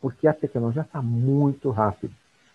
Porque 0.00 0.26
a 0.26 0.34
tecnologia 0.34 0.82
está 0.82 1.00
muito 1.00 1.70
rápida. 1.70 2.12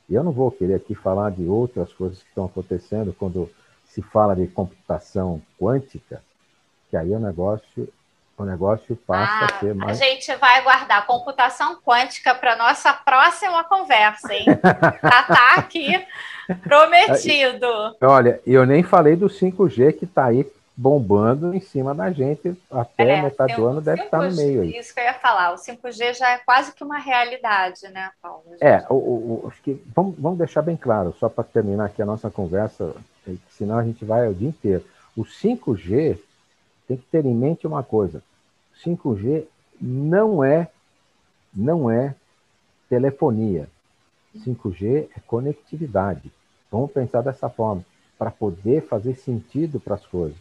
E 0.09 0.15
eu 0.15 0.23
não 0.23 0.31
vou 0.31 0.51
querer 0.51 0.75
aqui 0.75 0.95
falar 0.95 1.31
de 1.31 1.45
outras 1.45 1.93
coisas 1.93 2.21
que 2.21 2.29
estão 2.29 2.45
acontecendo 2.45 3.15
quando 3.17 3.49
se 3.85 4.01
fala 4.01 4.35
de 4.35 4.47
computação 4.47 5.41
quântica, 5.59 6.21
que 6.89 6.97
aí 6.97 7.11
o 7.11 7.19
negócio 7.19 7.87
o 8.43 8.45
negócio 8.45 8.95
passa 8.95 9.45
ah, 9.45 9.45
a 9.45 9.59
ser 9.59 9.75
mais. 9.75 10.01
A 10.01 10.05
gente 10.05 10.35
vai 10.35 10.61
guardar 10.63 11.05
computação 11.05 11.75
quântica 11.81 12.33
para 12.33 12.55
nossa 12.55 12.93
próxima 12.93 13.63
conversa, 13.63 14.33
hein? 14.33 14.45
Já 15.03 15.21
está 15.21 15.53
aqui 15.55 16.05
prometido. 16.63 17.67
Olha, 18.01 18.39
eu 18.45 18.65
nem 18.65 18.83
falei 18.83 19.15
do 19.15 19.27
5G 19.27 19.93
que 19.93 20.05
está 20.05 20.25
aí 20.25 20.45
bombando 20.79 21.53
em 21.53 21.59
cima 21.59 21.93
da 21.93 22.09
gente 22.09 22.57
até 22.71 23.17
é, 23.17 23.21
metade 23.21 23.53
do 23.53 23.65
ano 23.65 23.81
deve 23.81 24.01
5G, 24.01 24.05
estar 24.05 24.21
no 24.21 24.35
meio 24.35 24.61
aí. 24.61 24.77
Isso 24.77 24.93
que 24.93 25.01
eu 25.01 25.03
ia 25.03 25.13
falar, 25.13 25.53
o 25.53 25.57
5G 25.57 26.17
já 26.17 26.31
é 26.31 26.37
quase 26.37 26.73
que 26.73 26.81
uma 26.85 26.97
realidade, 26.97 27.85
né, 27.89 28.09
Paulo? 28.21 28.43
É, 28.61 28.85
o, 28.89 28.95
o, 28.95 29.53
que 29.61 29.83
vamos, 29.93 30.15
vamos 30.17 30.37
deixar 30.37 30.61
bem 30.61 30.77
claro, 30.77 31.13
só 31.19 31.27
para 31.27 31.43
terminar 31.43 31.87
aqui 31.87 32.01
a 32.01 32.05
nossa 32.05 32.29
conversa, 32.31 32.95
senão 33.49 33.77
a 33.77 33.83
gente 33.83 34.05
vai 34.05 34.29
o 34.29 34.33
dia 34.33 34.47
inteiro. 34.47 34.85
O 35.17 35.25
5G 35.25 36.17
tem 36.87 36.95
que 36.95 37.05
ter 37.11 37.25
em 37.25 37.35
mente 37.35 37.67
uma 37.67 37.83
coisa: 37.83 38.23
5G 38.83 39.45
não 39.79 40.43
é 40.43 40.69
não 41.53 41.89
é 41.89 42.15
telefonia. 42.89 43.67
5G 44.37 45.07
é 45.15 45.19
conectividade. 45.25 46.31
Vamos 46.71 46.91
pensar 46.91 47.21
dessa 47.21 47.49
forma, 47.49 47.83
para 48.17 48.29
poder 48.29 48.81
fazer 48.81 49.15
sentido 49.15 49.79
para 49.79 49.95
as 49.95 50.05
coisas. 50.05 50.37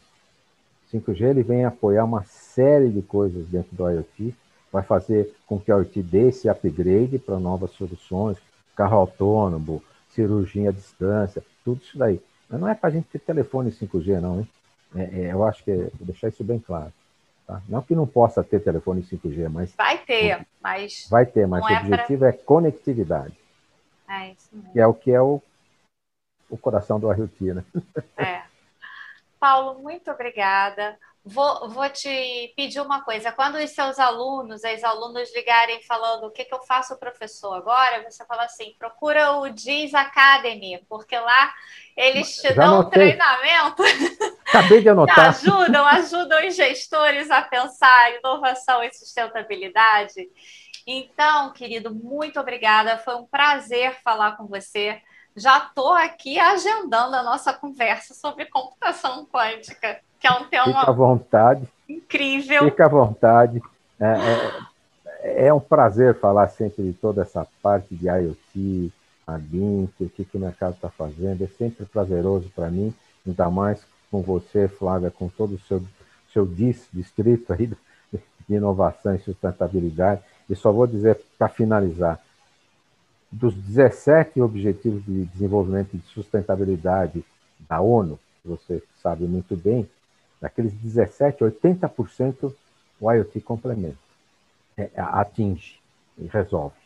5G 0.93 1.23
ele 1.23 1.43
vem 1.43 1.65
apoiar 1.65 2.05
uma 2.05 2.25
série 2.25 2.91
de 2.91 3.03
coisas 3.03 3.47
dentro 3.47 3.75
do 3.75 3.89
IoT, 3.89 4.35
vai 4.73 4.83
fazer 4.83 5.35
com 5.47 5.59
que 5.59 5.73
o 5.73 5.79
IoT 5.79 6.03
dê 6.03 6.29
esse 6.29 6.49
upgrade 6.49 7.19
para 7.19 7.39
novas 7.39 7.71
soluções, 7.73 8.37
carro 8.77 8.97
autônomo, 8.97 9.83
cirurgia 10.11 10.71
à 10.71 10.73
distância, 10.73 11.43
tudo 11.65 11.83
isso 11.83 11.97
daí. 11.97 12.21
Mas 12.49 12.61
não 12.61 12.69
é 12.69 12.75
para 12.75 12.89
a 12.89 12.93
gente 12.93 13.09
ter 13.09 13.19
telefone 13.19 13.71
5G, 13.71 14.21
não, 14.21 14.41
hein? 14.41 14.49
É, 14.95 15.03
é, 15.03 15.33
eu 15.33 15.45
acho 15.45 15.63
que 15.63 15.71
é, 15.71 15.77
vou 15.77 16.07
deixar 16.07 16.29
isso 16.29 16.43
bem 16.43 16.59
claro. 16.59 16.93
Tá? 17.49 17.63
Não 17.67 17.81
que 17.81 17.95
não 17.95 18.07
possa 18.07 18.45
ter 18.45 18.61
telefone 18.61 19.03
5G, 19.03 19.49
mas. 19.49 19.75
Vai 19.75 19.97
ter, 19.97 20.47
mas. 20.61 21.09
Vai 21.09 21.25
ter, 21.25 21.47
mas 21.47 21.65
o 21.65 21.69
é 21.69 21.79
objetivo 21.79 22.19
pra... 22.19 22.29
é 22.29 22.33
conectividade. 22.33 23.35
É 24.07 24.33
isso 24.33 24.51
mesmo. 24.53 24.73
Que 24.73 24.79
é 24.79 24.87
o 24.87 24.93
que 24.93 25.11
é 25.11 25.23
o, 25.23 25.43
o 26.51 26.59
coração 26.59 27.01
do 27.01 27.11
IoT, 27.11 27.55
né? 27.55 27.65
É. 28.19 28.43
Paulo, 29.41 29.81
muito 29.81 30.11
obrigada. 30.11 30.99
Vou, 31.31 31.69
vou 31.69 31.89
te 31.91 32.53
pedir 32.57 32.81
uma 32.81 33.03
coisa. 33.03 33.31
Quando 33.31 33.57
os 33.57 33.71
seus 33.71 33.99
alunos, 33.99 34.63
os 34.65 34.85
alunos 34.85 35.35
ligarem 35.35 35.83
falando 35.83 36.25
o 36.25 36.31
que, 36.31 36.45
que 36.45 36.55
eu 36.55 36.63
faço, 36.63 36.99
professor, 36.99 37.55
agora, 37.55 38.03
você 38.09 38.25
fala 38.25 38.45
assim: 38.45 38.75
procura 38.79 39.33
o 39.33 39.51
Diz 39.51 39.93
Academy, 39.93 40.83
porque 40.89 41.19
lá 41.19 41.53
eles 41.95 42.37
te 42.37 42.49
Já 42.49 42.55
dão 42.55 42.81
um 42.81 42.91
treinamento. 42.91 43.83
Acabei 44.49 44.81
de 44.81 44.89
anotar. 44.91 45.29
ajudam, 45.29 45.87
ajudam 45.87 46.49
os 46.49 46.57
gestores 46.57 47.31
a 47.31 47.43
pensar 47.43 48.13
em 48.13 48.19
inovação 48.19 48.83
e 48.83 48.93
sustentabilidade. 48.95 50.29
Então, 50.87 51.53
querido, 51.53 51.95
muito 51.95 52.41
obrigada. 52.41 52.97
Foi 52.97 53.17
um 53.17 53.27
prazer 53.27 54.01
falar 54.03 54.37
com 54.39 54.47
você 54.47 55.03
já 55.39 55.59
estou 55.59 55.93
aqui 55.93 56.39
agendando 56.39 57.15
a 57.15 57.23
nossa 57.23 57.53
conversa 57.53 58.13
sobre 58.13 58.47
computação 58.47 59.25
quântica, 59.27 60.03
que 60.21 60.27
é 60.27 60.33
um 60.33 60.45
tema 60.45 60.67
Fica 60.67 60.91
à 60.91 60.93
vontade. 60.93 61.69
incrível. 61.89 62.65
Fica 62.65 62.87
à 62.87 62.89
vontade. 62.89 63.63
É, 64.01 64.07
é, 65.23 65.47
é, 65.47 65.55
um 65.55 65.61
prazer 65.61 66.19
falar 66.19 66.49
sempre 66.49 66.85
de 66.85 66.93
toda 66.93 67.23
essa 67.23 67.47
parte 67.63 67.95
de 67.95 68.07
IoT, 68.07 68.93
a 69.27 69.35
o 69.35 70.09
que, 70.09 70.25
que 70.25 70.37
o 70.37 70.41
mercado 70.41 70.75
está 70.75 70.89
fazendo. 70.89 71.45
É 71.45 71.47
sempre 71.47 71.85
prazeroso 71.85 72.51
para 72.55 72.71
mim, 72.71 72.95
ainda 73.27 73.51
mais 73.51 73.85
com 74.11 74.23
você, 74.23 74.69
Flávia, 74.69 75.11
com 75.11 75.29
todo 75.29 75.55
o 75.55 75.61
seu, 75.61 75.83
seu 76.33 76.47
distrito 76.47 77.53
aí 77.53 77.71
de 78.49 78.55
inovação 78.55 79.15
e 79.15 79.19
sustentabilidade. 79.19 80.23
E 80.49 80.57
só 80.57 80.73
vou 80.73 80.87
dizer, 80.87 81.21
para 81.39 81.49
finalizar, 81.49 82.19
dos 83.31 83.55
17 83.55 84.41
Objetivos 84.41 85.05
de 85.05 85.27
Desenvolvimento 85.27 85.97
de 85.97 86.07
Sustentabilidade 86.09 87.23
da 87.69 87.81
ONU, 87.81 88.19
que 88.43 88.49
você 88.49 88.83
sabe 89.03 89.25
muito 89.25 89.55
bem, 89.55 89.89
daqueles 90.41 90.73
17, 90.73 91.45
80% 91.45 92.55
o 93.01 93.13
IoT 93.13 93.41
complementa, 93.41 93.97
é, 94.77 94.91
atinge 94.97 95.79
e 96.19 96.27
resolve. 96.27 96.77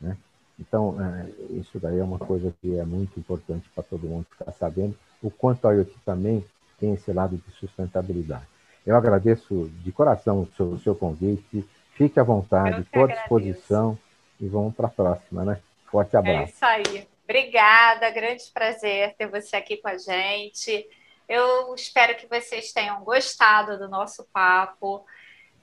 Né? 0.00 0.16
Então, 0.58 0.96
é, 1.00 1.28
isso 1.50 1.78
daí 1.78 1.98
é 1.98 2.04
uma 2.04 2.18
coisa 2.18 2.54
que 2.60 2.78
é 2.78 2.84
muito 2.84 3.18
importante 3.18 3.68
para 3.74 3.84
todo 3.84 4.06
mundo 4.06 4.26
ficar 4.30 4.52
sabendo, 4.52 4.96
o 5.22 5.30
quanto 5.30 5.66
o 5.66 5.72
IoT 5.72 5.92
também 6.04 6.44
tem 6.78 6.94
esse 6.94 7.12
lado 7.12 7.36
de 7.36 7.54
sustentabilidade. 7.54 8.46
Eu 8.86 8.96
agradeço 8.96 9.70
de 9.82 9.92
coração 9.92 10.42
o 10.42 10.46
seu, 10.54 10.66
o 10.66 10.80
seu 10.80 10.94
convite, 10.94 11.64
fique 11.94 12.20
à 12.20 12.22
vontade, 12.22 12.82
estou 12.82 13.04
à 13.04 13.06
disposição 13.06 13.98
e 14.40 14.46
vamos 14.46 14.74
para 14.74 14.88
a 14.88 14.90
próxima, 14.90 15.44
né? 15.44 15.60
Forte 15.86 16.16
abraço. 16.16 16.40
É 16.40 16.44
isso 16.44 16.64
aí. 16.64 17.08
Obrigada, 17.24 18.10
grande 18.10 18.44
prazer 18.52 19.14
ter 19.16 19.26
você 19.26 19.56
aqui 19.56 19.78
com 19.78 19.88
a 19.88 19.96
gente. 19.96 20.86
Eu 21.28 21.74
espero 21.74 22.16
que 22.16 22.26
vocês 22.26 22.72
tenham 22.72 23.02
gostado 23.02 23.78
do 23.78 23.88
nosso 23.88 24.24
papo. 24.32 25.04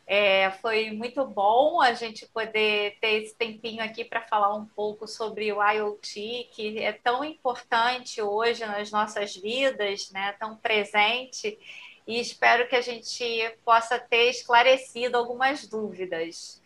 É, 0.08 0.52
foi 0.62 0.92
muito 0.92 1.24
bom 1.26 1.80
a 1.82 1.94
gente 1.94 2.26
poder 2.28 2.98
ter 3.00 3.24
esse 3.24 3.36
tempinho 3.36 3.84
aqui 3.84 4.04
para 4.04 4.22
falar 4.22 4.54
um 4.56 4.66
pouco 4.66 5.08
sobre 5.08 5.54
o 5.54 5.64
IoT, 5.64 6.50
que 6.52 6.80
é 6.80 6.92
tão 6.92 7.24
importante 7.24 8.22
hoje 8.22 8.66
nas 8.66 8.92
nossas 8.92 9.36
vidas, 9.36 10.12
né? 10.12 10.34
tão 10.34 10.58
presente, 10.58 11.58
e 12.06 12.20
espero 12.20 12.68
que 12.68 12.76
a 12.76 12.82
gente 12.82 13.56
possa 13.64 14.00
ter 14.00 14.30
esclarecido 14.30 15.18
algumas 15.18 15.68
dúvidas. 15.68 16.62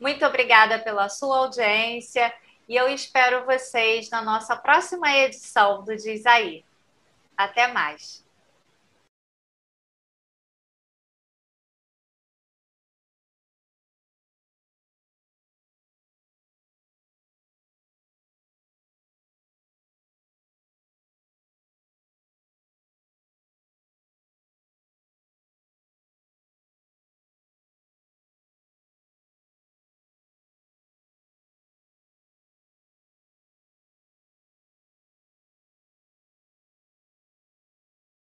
Muito 0.00 0.24
obrigada 0.24 0.78
pela 0.78 1.08
sua 1.08 1.38
audiência 1.38 2.32
e 2.68 2.74
eu 2.76 2.88
espero 2.88 3.44
vocês 3.44 4.10
na 4.10 4.22
nossa 4.22 4.56
próxima 4.56 5.14
edição 5.16 5.84
do 5.84 5.94
Diz 5.94 6.24
Aí. 6.26 6.64
Até 7.36 7.68
mais! 7.68 8.27